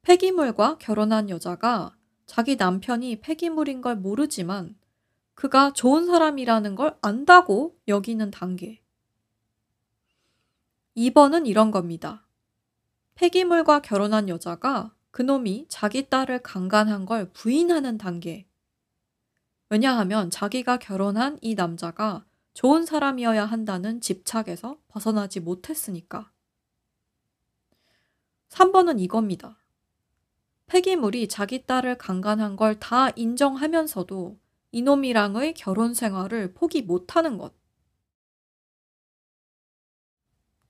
폐기물과 0.04 0.78
결혼한 0.78 1.30
여자가 1.32 1.98
자기 2.28 2.56
남편이 2.56 3.22
폐기물인 3.22 3.82
걸 3.82 3.96
모르지만 3.96 4.78
그가 5.34 5.74
좋은 5.74 6.06
사람이라는 6.06 6.76
걸 6.76 6.98
안다고 7.02 7.76
여기는 7.88 8.30
단계. 8.30 8.82
2번은 10.96 11.48
이런 11.48 11.72
겁니다. 11.72 12.28
폐기물과 13.16 13.82
결혼한 13.82 14.30
여자가 14.30 14.95
그놈이 15.16 15.68
자기 15.70 16.10
딸을 16.10 16.40
강간한 16.40 17.06
걸 17.06 17.32
부인하는 17.32 17.98
단계. 17.98 18.46
왜냐하면 19.70 20.30
자기가 20.30 20.76
결혼한 20.76 21.40
이 21.40 21.56
남자가 21.56 22.26
좋은 22.54 22.86
사람이어야 22.86 23.46
한다는 23.46 24.02
집착에서 24.02 24.78
벗어나지 24.90 25.40
못했으니까. 25.40 26.34
3번은 28.50 29.00
이겁니다. 29.00 29.58
폐기물이 30.68 31.30
자기 31.30 31.66
딸을 31.66 31.98
강간한 31.98 32.58
걸 32.58 32.78
다 32.78 33.10
인정하면서도 33.12 34.38
이놈이랑의 34.74 35.54
결혼 35.54 35.94
생활을 35.94 36.54
포기 36.54 36.82
못하는 36.82 37.38
것. 37.38 37.54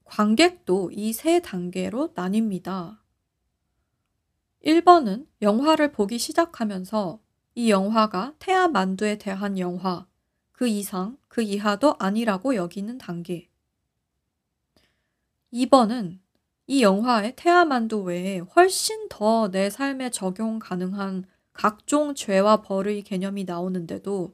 관객도 0.04 0.92
이 0.92 1.14
세 1.14 1.40
단계로 1.42 2.14
나뉩니다. 2.14 3.05
1번은 4.66 5.28
영화를 5.44 5.92
보기 5.92 6.18
시작하면서 6.18 7.20
이 7.54 7.70
영화가 7.70 8.34
태아 8.40 8.68
만두에 8.68 9.20
대한 9.20 9.60
영화, 9.60 10.08
그 10.52 10.68
이상, 10.68 11.18
그 11.28 11.44
이하도 11.44 11.96
아니라고 12.00 12.56
여기는 12.56 12.98
단계. 12.98 13.48
2번은 15.54 16.20
이 16.66 16.82
영화의 16.82 17.36
태아 17.36 17.64
만두 17.64 18.02
외에 18.02 18.40
훨씬 18.40 19.08
더 19.08 19.50
내 19.52 19.70
삶에 19.70 20.10
적용 20.10 20.58
가능한 20.58 21.26
각종 21.54 22.16
죄와 22.16 22.64
벌의 22.64 23.04
개념이 23.04 23.44
나오는데도 23.44 24.34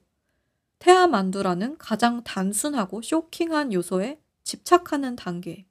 태아 0.80 1.08
만두라는 1.08 1.78
가장 1.78 2.24
단순하고 2.24 3.02
쇼킹한 3.02 3.74
요소에 3.74 4.22
집착하는 4.44 5.18
단계. 5.18 5.66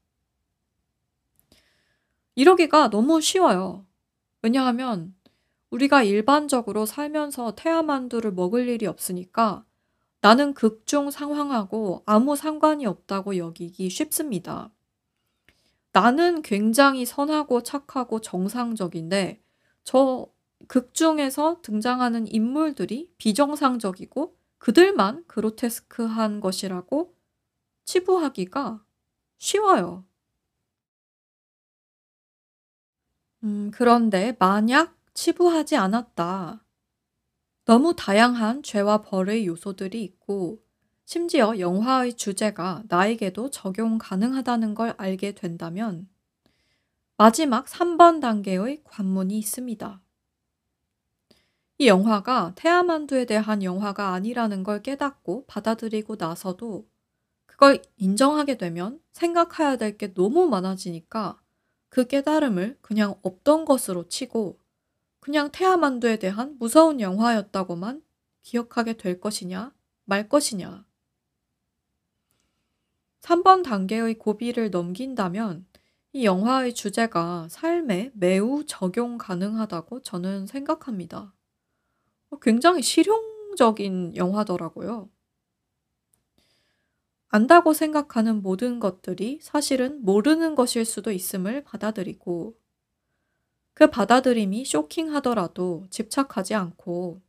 이러기가 2.34 2.90
너무 2.90 3.22
쉬워요. 3.22 3.86
왜냐하면 4.43 5.14
우리가 5.70 6.03
일반적으로 6.03 6.86
살면서 6.86 7.55
태아만두를 7.55 8.32
먹을 8.32 8.68
일이 8.68 8.86
없으니까 8.86 9.64
나는 10.20 10.53
극중 10.53 11.11
상황하고 11.11 12.03
아무 12.07 12.36
상관이 12.36 12.86
없다고 12.86 13.36
여기기 13.36 13.88
쉽습니다. 13.88 14.70
나는 15.93 16.43
굉장히 16.43 17.05
선하고 17.05 17.62
착하고 17.62 18.20
정상적인데 18.20 19.43
저 19.84 20.28
극중에서 20.68 21.62
등장하는 21.62 22.26
인물들이 22.26 23.11
비정상적이고 23.16 24.36
그들만 24.59 25.24
그로테스크한 25.26 26.41
것이라고 26.41 27.14
치부하기가 27.86 28.84
쉬워요. 29.38 30.05
음, 33.45 33.70
그런데 33.72 34.34
만약 34.38 34.97
치부하지 35.14 35.76
않았다. 35.76 36.64
너무 37.64 37.95
다양한 37.97 38.62
죄와 38.62 39.01
벌의 39.01 39.47
요소들이 39.47 40.05
있고, 40.05 40.62
심지어 41.07 41.59
영화의 41.59 42.12
주제가 42.14 42.82
나에게도 42.88 43.49
적용 43.51 43.97
가능하다는 43.97 44.74
걸 44.74 44.95
알게 44.99 45.32
된다면, 45.34 46.07
마지막 47.18 47.68
3번 47.68 48.18
단계의 48.18 48.82
관문이 48.82 49.38
있습니다. 49.38 50.03
이 51.78 51.88
영화가 51.88 52.53
태아만두에 52.55 53.24
대한 53.24 53.62
영화가 53.64 54.11
아니라는 54.12 54.62
걸 54.62 54.82
깨닫고 54.82 55.47
받아들이고 55.47 56.14
나서도 56.16 56.86
그걸 57.47 57.82
인정하게 57.99 58.59
되면 58.59 59.01
생각해야 59.12 59.76
될 59.78 59.97
게 59.99 60.14
너무 60.14 60.49
많아지니까 60.49 61.41
그 61.91 62.07
깨달음을 62.07 62.78
그냥 62.80 63.16
없던 63.22 63.66
것으로 63.66 64.09
치고 64.09 64.59
그냥 65.18 65.51
태아만두에 65.51 66.18
대한 66.18 66.57
무서운 66.59 67.01
영화였다고만 67.01 68.03
기억하게 68.43 68.95
될 68.95 69.20
것이냐, 69.20 69.72
말 70.05 70.28
것이냐. 70.28 70.86
3번 73.20 73.62
단계의 73.62 74.14
고비를 74.14 74.70
넘긴다면 74.70 75.66
이 76.12 76.24
영화의 76.24 76.74
주제가 76.74 77.49
삶에 77.51 78.11
매우 78.14 78.64
적용 78.66 79.18
가능하다고 79.18 80.03
저는 80.03 80.47
생각합니다. 80.47 81.34
굉장히 82.41 82.82
실용적인 82.82 84.16
영화더라고요. 84.16 85.11
안다고 87.33 87.74
생각하는 87.74 88.43
모든 88.43 88.81
것들이 88.81 89.39
사실은 89.41 90.05
모르는 90.05 90.57
것일 90.57 90.85
수도 90.85 91.12
있음을 91.12 91.62
받아들이고 91.62 92.59
그 93.72 93.89
받아들임이 93.89 94.64
쇼킹하더라도 94.64 95.87
집착하지 95.91 96.55
않고 96.55 97.20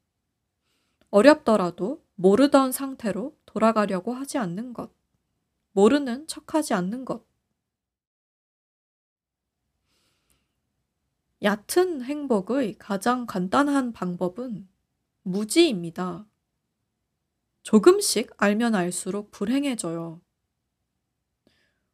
어렵더라도 1.12 2.04
모르던 2.16 2.72
상태로 2.72 3.38
돌아가려고 3.46 4.14
하지 4.14 4.40
않는 4.40 4.74
것. 4.74 4.92
모르는 5.74 6.26
척하지 6.26 6.74
않는 6.74 7.06
것. 7.06 7.24
얕은 11.44 12.02
행복의 12.02 12.78
가장 12.80 13.28
간단한 13.28 13.94
방법은 13.94 14.68
무지입니다. 15.22 16.26
조금씩 17.64 18.32
알면 18.38 18.76
알수록 18.76 19.32
불행해져요. 19.32 20.22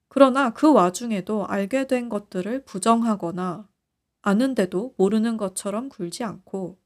그러나 0.07 0.51
그 0.53 0.71
와중에도 0.71 1.45
알게 1.45 1.87
된 1.87 2.09
것들을 2.09 2.65
부정하거나 2.65 3.69
아는데도 4.21 4.95
모르는 4.97 5.37
것처럼 5.37 5.89
굴지 5.89 6.23
않고 6.23 6.79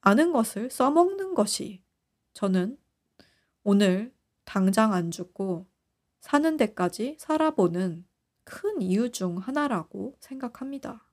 아는 0.00 0.32
것을 0.32 0.70
써먹는 0.70 1.34
것이 1.34 1.82
저는 2.34 2.78
오늘 3.62 4.12
당장 4.44 4.92
안 4.92 5.10
죽고 5.10 5.68
사는 6.20 6.56
데까지 6.56 7.16
살아보는 7.18 8.04
큰 8.44 8.82
이유 8.82 9.10
중 9.12 9.38
하나라고 9.38 10.16
생각합니다. 10.18 11.11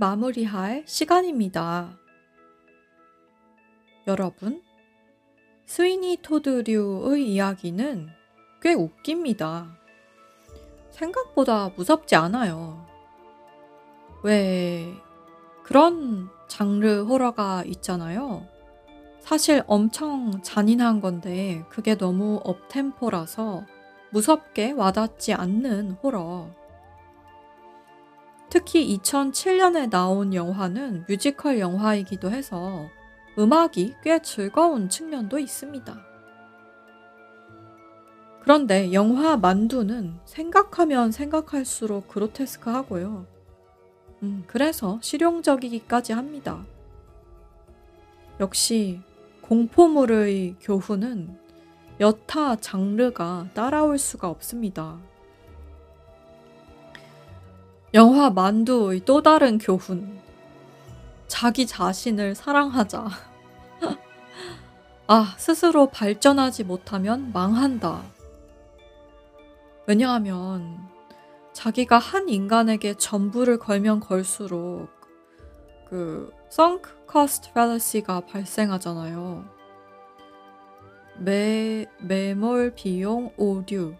마무리할 0.00 0.84
시간입니다. 0.86 1.98
여러분, 4.06 4.62
스위니 5.66 6.18
토드류의 6.22 7.28
이야기는 7.28 8.08
꽤 8.62 8.74
웃깁니다. 8.74 9.76
생각보다 10.92 11.70
무섭지 11.70 12.14
않아요. 12.14 12.86
왜 14.22 14.94
그런 15.64 16.28
장르 16.46 17.02
호러가 17.02 17.64
있잖아요. 17.66 18.46
사실 19.18 19.64
엄청 19.66 20.40
잔인한 20.42 21.00
건데 21.00 21.64
그게 21.70 21.96
너무 21.96 22.40
업템포라서 22.44 23.64
무섭게 24.10 24.70
와닿지 24.70 25.34
않는 25.34 25.90
호러. 25.90 26.57
특히 28.50 28.96
2007년에 28.96 29.90
나온 29.90 30.32
영화는 30.32 31.04
뮤지컬 31.08 31.58
영화이기도 31.58 32.30
해서 32.30 32.88
음악이 33.38 33.94
꽤 34.02 34.20
즐거운 34.20 34.88
측면도 34.88 35.38
있습니다. 35.38 36.08
그런데 38.40 38.94
영화 38.94 39.36
만두는 39.36 40.18
생각하면 40.24 41.12
생각할수록 41.12 42.08
그로테스크 42.08 42.70
하고요. 42.70 43.26
음, 44.22 44.44
그래서 44.46 44.98
실용적이기까지 45.02 46.14
합니다. 46.14 46.64
역시 48.40 49.00
공포물의 49.42 50.56
교훈은 50.60 51.36
여타 52.00 52.56
장르가 52.56 53.48
따라올 53.54 53.98
수가 53.98 54.28
없습니다. 54.28 54.98
영화 57.94 58.28
만두의 58.28 59.00
또 59.06 59.22
다른 59.22 59.56
교훈. 59.56 60.20
자기 61.26 61.66
자신을 61.66 62.34
사랑하자. 62.34 63.08
아, 65.06 65.34
스스로 65.38 65.88
발전하지 65.88 66.64
못하면 66.64 67.32
망한다. 67.32 68.02
왜냐하면 69.86 70.86
자기가 71.54 71.98
한 71.98 72.28
인간에게 72.28 72.94
전부를 72.94 73.58
걸면 73.58 74.00
걸수록 74.00 74.88
그 75.88 76.30
sunk 76.52 76.90
cost 77.10 77.48
fallacy가 77.50 78.20
발생하잖아요. 78.20 79.44
매, 81.16 81.86
매몰 82.00 82.74
비용 82.74 83.32
오류. 83.38 83.94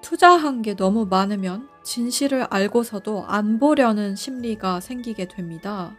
투자한 0.00 0.62
게 0.62 0.74
너무 0.74 1.04
많으면 1.04 1.67
진실을 1.88 2.42
알고서도 2.50 3.24
안 3.28 3.58
보려는 3.58 4.14
심리가 4.14 4.78
생기게 4.78 5.26
됩니다. 5.26 5.96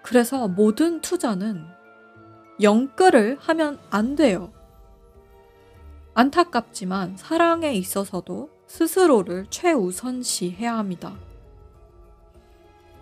그래서 0.00 0.48
모든 0.48 1.02
투자는 1.02 1.66
영끌을 2.62 3.36
하면 3.38 3.78
안 3.90 4.16
돼요. 4.16 4.50
안타깝지만 6.14 7.18
사랑에 7.18 7.74
있어서도 7.74 8.48
스스로를 8.66 9.44
최우선시해야 9.50 10.74
합니다. 10.74 11.12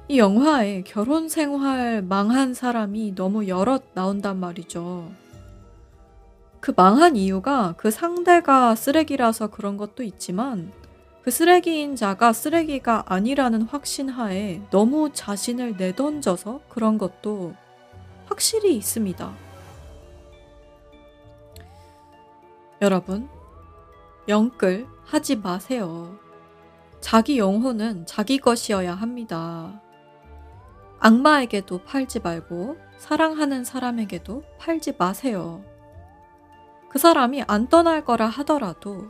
이 0.09 0.19
영화에 0.19 0.83
결혼 0.83 1.29
생활 1.29 2.03
망한 2.03 2.53
사람이 2.53 3.15
너무 3.15 3.47
여럿 3.47 3.85
나온단 3.95 4.41
말이죠. 4.41 5.09
그 6.59 6.73
망한 6.77 7.15
이유가 7.15 7.75
그 7.77 7.93
상대가 7.93 8.75
쓰레기라서 8.75 9.47
그런 9.47 9.77
것도 9.77 10.03
있지만 10.03 10.73
그 11.23 11.31
쓰레기인 11.31 11.95
자가 11.95 12.33
쓰레기가 12.33 13.05
아니라는 13.07 13.63
확신하에 13.63 14.63
너무 14.71 15.11
자신을 15.13 15.77
내던져서 15.77 16.63
그런 16.69 16.99
것도 16.99 17.55
확실히 18.27 18.77
있습니다. 18.77 19.33
여러분, 22.81 23.29
영끌 24.27 24.89
하지 25.05 25.37
마세요. 25.37 26.19
자기 27.01 27.39
영혼은 27.39 28.05
자기 28.07 28.39
것이어야 28.39 28.95
합니다. 28.95 29.81
악마에게도 30.99 31.85
팔지 31.85 32.21
말고 32.21 32.77
사랑하는 32.99 33.63
사람에게도 33.65 34.43
팔지 34.59 34.95
마세요. 34.99 35.65
그 36.89 36.99
사람이 36.99 37.45
안 37.47 37.69
떠날 37.69 38.05
거라 38.05 38.27
하더라도 38.27 39.09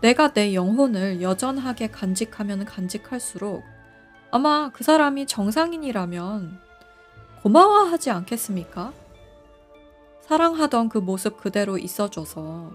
내가 0.00 0.32
내 0.32 0.54
영혼을 0.54 1.22
여전하게 1.22 1.88
간직하면 1.88 2.64
간직할수록 2.64 3.64
아마 4.30 4.70
그 4.72 4.84
사람이 4.84 5.26
정상인이라면 5.26 6.60
고마워하지 7.42 8.10
않겠습니까? 8.10 8.92
사랑하던 10.22 10.88
그 10.88 10.98
모습 10.98 11.36
그대로 11.38 11.78
있어줘서 11.78 12.72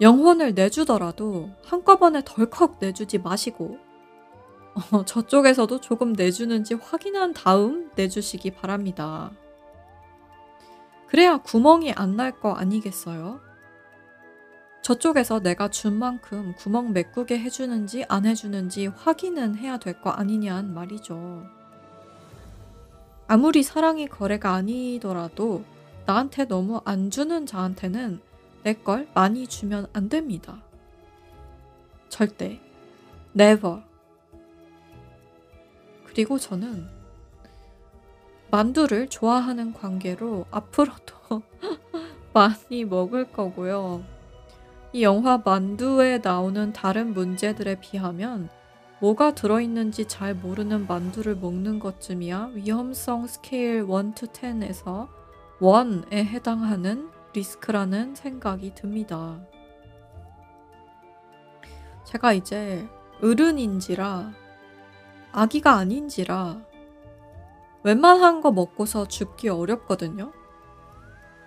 영혼을 0.00 0.54
내주더라도 0.54 1.50
한꺼번에 1.64 2.22
덜컥 2.24 2.76
내주지 2.80 3.18
마시고 3.18 3.78
어, 4.92 5.04
저쪽에서도 5.04 5.80
조금 5.80 6.12
내주는지 6.12 6.74
확인한 6.74 7.32
다음 7.34 7.90
내주시기 7.94 8.52
바랍니다. 8.52 9.30
그래야 11.06 11.36
구멍이 11.38 11.92
안 11.92 12.16
날 12.16 12.32
거 12.40 12.52
아니겠어요? 12.52 13.40
저쪽에서 14.82 15.40
내가 15.40 15.68
준 15.68 15.94
만큼 15.94 16.54
구멍 16.56 16.92
메꾸게 16.92 17.38
해주는지 17.38 18.04
안 18.08 18.26
해주는지 18.26 18.88
확인은 18.88 19.56
해야 19.56 19.78
될 19.78 20.00
거 20.00 20.10
아니냔 20.10 20.74
말이죠. 20.74 21.44
아무리 23.28 23.62
사랑이 23.62 24.08
거래가 24.08 24.54
아니더라도 24.54 25.64
나한테 26.06 26.46
너무 26.46 26.80
안 26.84 27.10
주는 27.10 27.46
자한테는 27.46 28.20
내 28.64 28.74
걸 28.74 29.08
많이 29.14 29.46
주면 29.46 29.86
안 29.92 30.08
됩니다. 30.08 30.62
절대. 32.08 32.60
never. 33.36 33.82
그리고 36.06 36.38
저는 36.38 36.88
만두를 38.50 39.08
좋아하는 39.08 39.72
관계로 39.72 40.44
앞으로도 40.50 41.42
많이 42.34 42.84
먹을 42.84 43.30
거고요. 43.32 44.04
이 44.94 45.02
영화 45.02 45.38
만두에 45.38 46.18
나오는 46.18 46.70
다른 46.74 47.14
문제들에 47.14 47.80
비하면 47.80 48.50
뭐가 49.00 49.34
들어있는지 49.34 50.06
잘 50.06 50.34
모르는 50.34 50.86
만두를 50.86 51.36
먹는 51.36 51.78
것쯤이야 51.78 52.50
위험성 52.52 53.26
스케일 53.26 53.76
1 53.78 53.86
to 53.86 54.28
10에서 54.28 55.08
1에 55.60 56.12
해당하는 56.12 57.10
리스크라는 57.32 58.14
생각이 58.14 58.74
듭니다. 58.74 59.40
제가 62.04 62.34
이제 62.34 62.86
어른인지라 63.22 64.32
아기가 65.32 65.72
아닌지라 65.72 66.60
웬만한 67.82 68.42
거 68.42 68.52
먹고서 68.52 69.08
죽기 69.08 69.48
어렵거든요. 69.48 70.32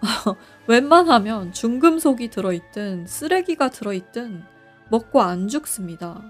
웬만하면 0.68 1.52
중금속이 1.54 2.30
들어있든 2.30 3.08
쓰레기가 3.08 3.70
들어있든 3.70 4.44
먹고 4.90 5.22
안 5.22 5.48
죽습니다. 5.48 6.22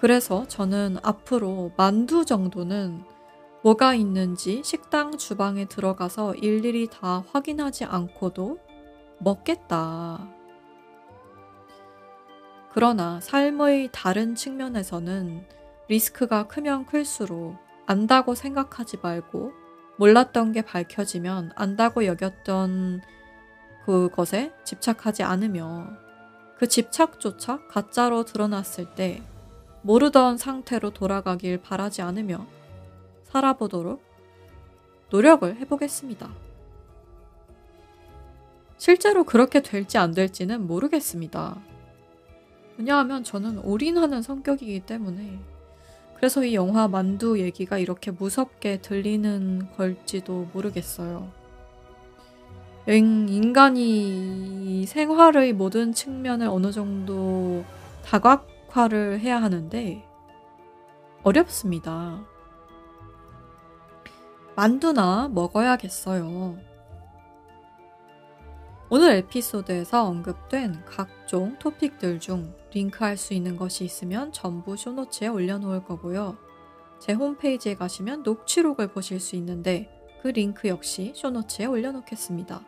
그래서 0.00 0.46
저는 0.46 0.98
앞으로 1.02 1.72
만두 1.76 2.24
정도는 2.24 3.02
뭐가 3.62 3.94
있는지 3.94 4.62
식당 4.64 5.18
주방에 5.18 5.64
들어가서 5.64 6.34
일일이 6.36 6.88
다 6.88 7.24
확인하지 7.32 7.84
않고도 7.84 8.58
먹겠다. 9.18 10.28
그러나 12.72 13.20
삶의 13.20 13.88
다른 13.90 14.36
측면에서는 14.36 15.44
리스크가 15.88 16.46
크면 16.46 16.86
클수록 16.86 17.56
안다고 17.86 18.34
생각하지 18.36 18.98
말고 19.02 19.52
몰랐던 19.98 20.52
게 20.52 20.62
밝혀지면 20.62 21.52
안다고 21.56 22.06
여겼던 22.06 23.02
그것에 23.84 24.52
집착하지 24.64 25.24
않으며 25.24 25.88
그 26.56 26.68
집착조차 26.68 27.66
가짜로 27.68 28.24
드러났을 28.24 28.94
때 28.94 29.22
모르던 29.82 30.38
상태로 30.38 30.90
돌아가길 30.90 31.62
바라지 31.62 32.02
않으며 32.02 32.46
살아보도록 33.24 34.02
노력을 35.10 35.56
해보겠습니다. 35.56 36.30
실제로 38.76 39.24
그렇게 39.24 39.62
될지 39.62 39.98
안 39.98 40.12
될지는 40.12 40.66
모르겠습니다. 40.66 41.56
왜냐하면 42.76 43.24
저는 43.24 43.58
올인하는 43.58 44.22
성격이기 44.22 44.80
때문에 44.80 45.40
그래서 46.18 46.44
이 46.44 46.54
영화 46.54 46.88
만두 46.88 47.38
얘기가 47.38 47.78
이렇게 47.78 48.10
무섭게 48.10 48.80
들리는 48.80 49.70
걸지도 49.76 50.48
모르겠어요. 50.52 51.30
인간이 52.88 54.84
생활의 54.86 55.52
모든 55.52 55.92
측면을 55.92 56.48
어느 56.48 56.72
정도 56.72 57.64
다각화를 58.04 59.20
해야 59.20 59.40
하는데 59.40 60.04
어렵습니다. 61.22 62.24
만두나 64.56 65.28
먹어야겠어요. 65.32 66.67
오늘 68.90 69.10
에피소드에서 69.16 70.06
언급된 70.06 70.82
각종 70.86 71.58
토픽들 71.58 72.20
중 72.20 72.54
링크할 72.72 73.18
수 73.18 73.34
있는 73.34 73.58
것이 73.58 73.84
있으면 73.84 74.32
전부 74.32 74.78
쇼노츠에 74.78 75.28
올려놓을 75.28 75.84
거고요. 75.84 76.38
제 76.98 77.12
홈페이지에 77.12 77.74
가시면 77.74 78.22
녹취록을 78.22 78.88
보실 78.88 79.20
수 79.20 79.36
있는데 79.36 79.90
그 80.22 80.28
링크 80.28 80.68
역시 80.68 81.12
쇼노츠에 81.14 81.66
올려놓겠습니다. 81.66 82.64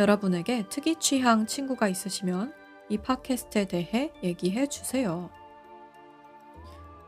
여러분에게 0.00 0.66
특이 0.68 0.96
취향 0.96 1.46
친구가 1.46 1.86
있으시면 1.86 2.52
이 2.88 2.98
팟캐스트에 2.98 3.66
대해 3.66 4.12
얘기해 4.24 4.66
주세요. 4.66 5.30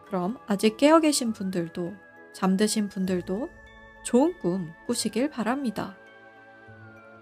그럼 0.06 0.38
아직 0.46 0.76
깨어 0.76 1.00
계신 1.00 1.32
분들도 1.32 1.92
잠드신 2.32 2.88
분들도 2.88 3.48
좋은 4.04 4.38
꿈 4.38 4.72
꾸시길 4.86 5.28
바랍니다. 5.28 5.96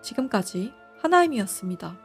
지금까지 0.04 0.72
하나임이었습니다. 1.00 2.03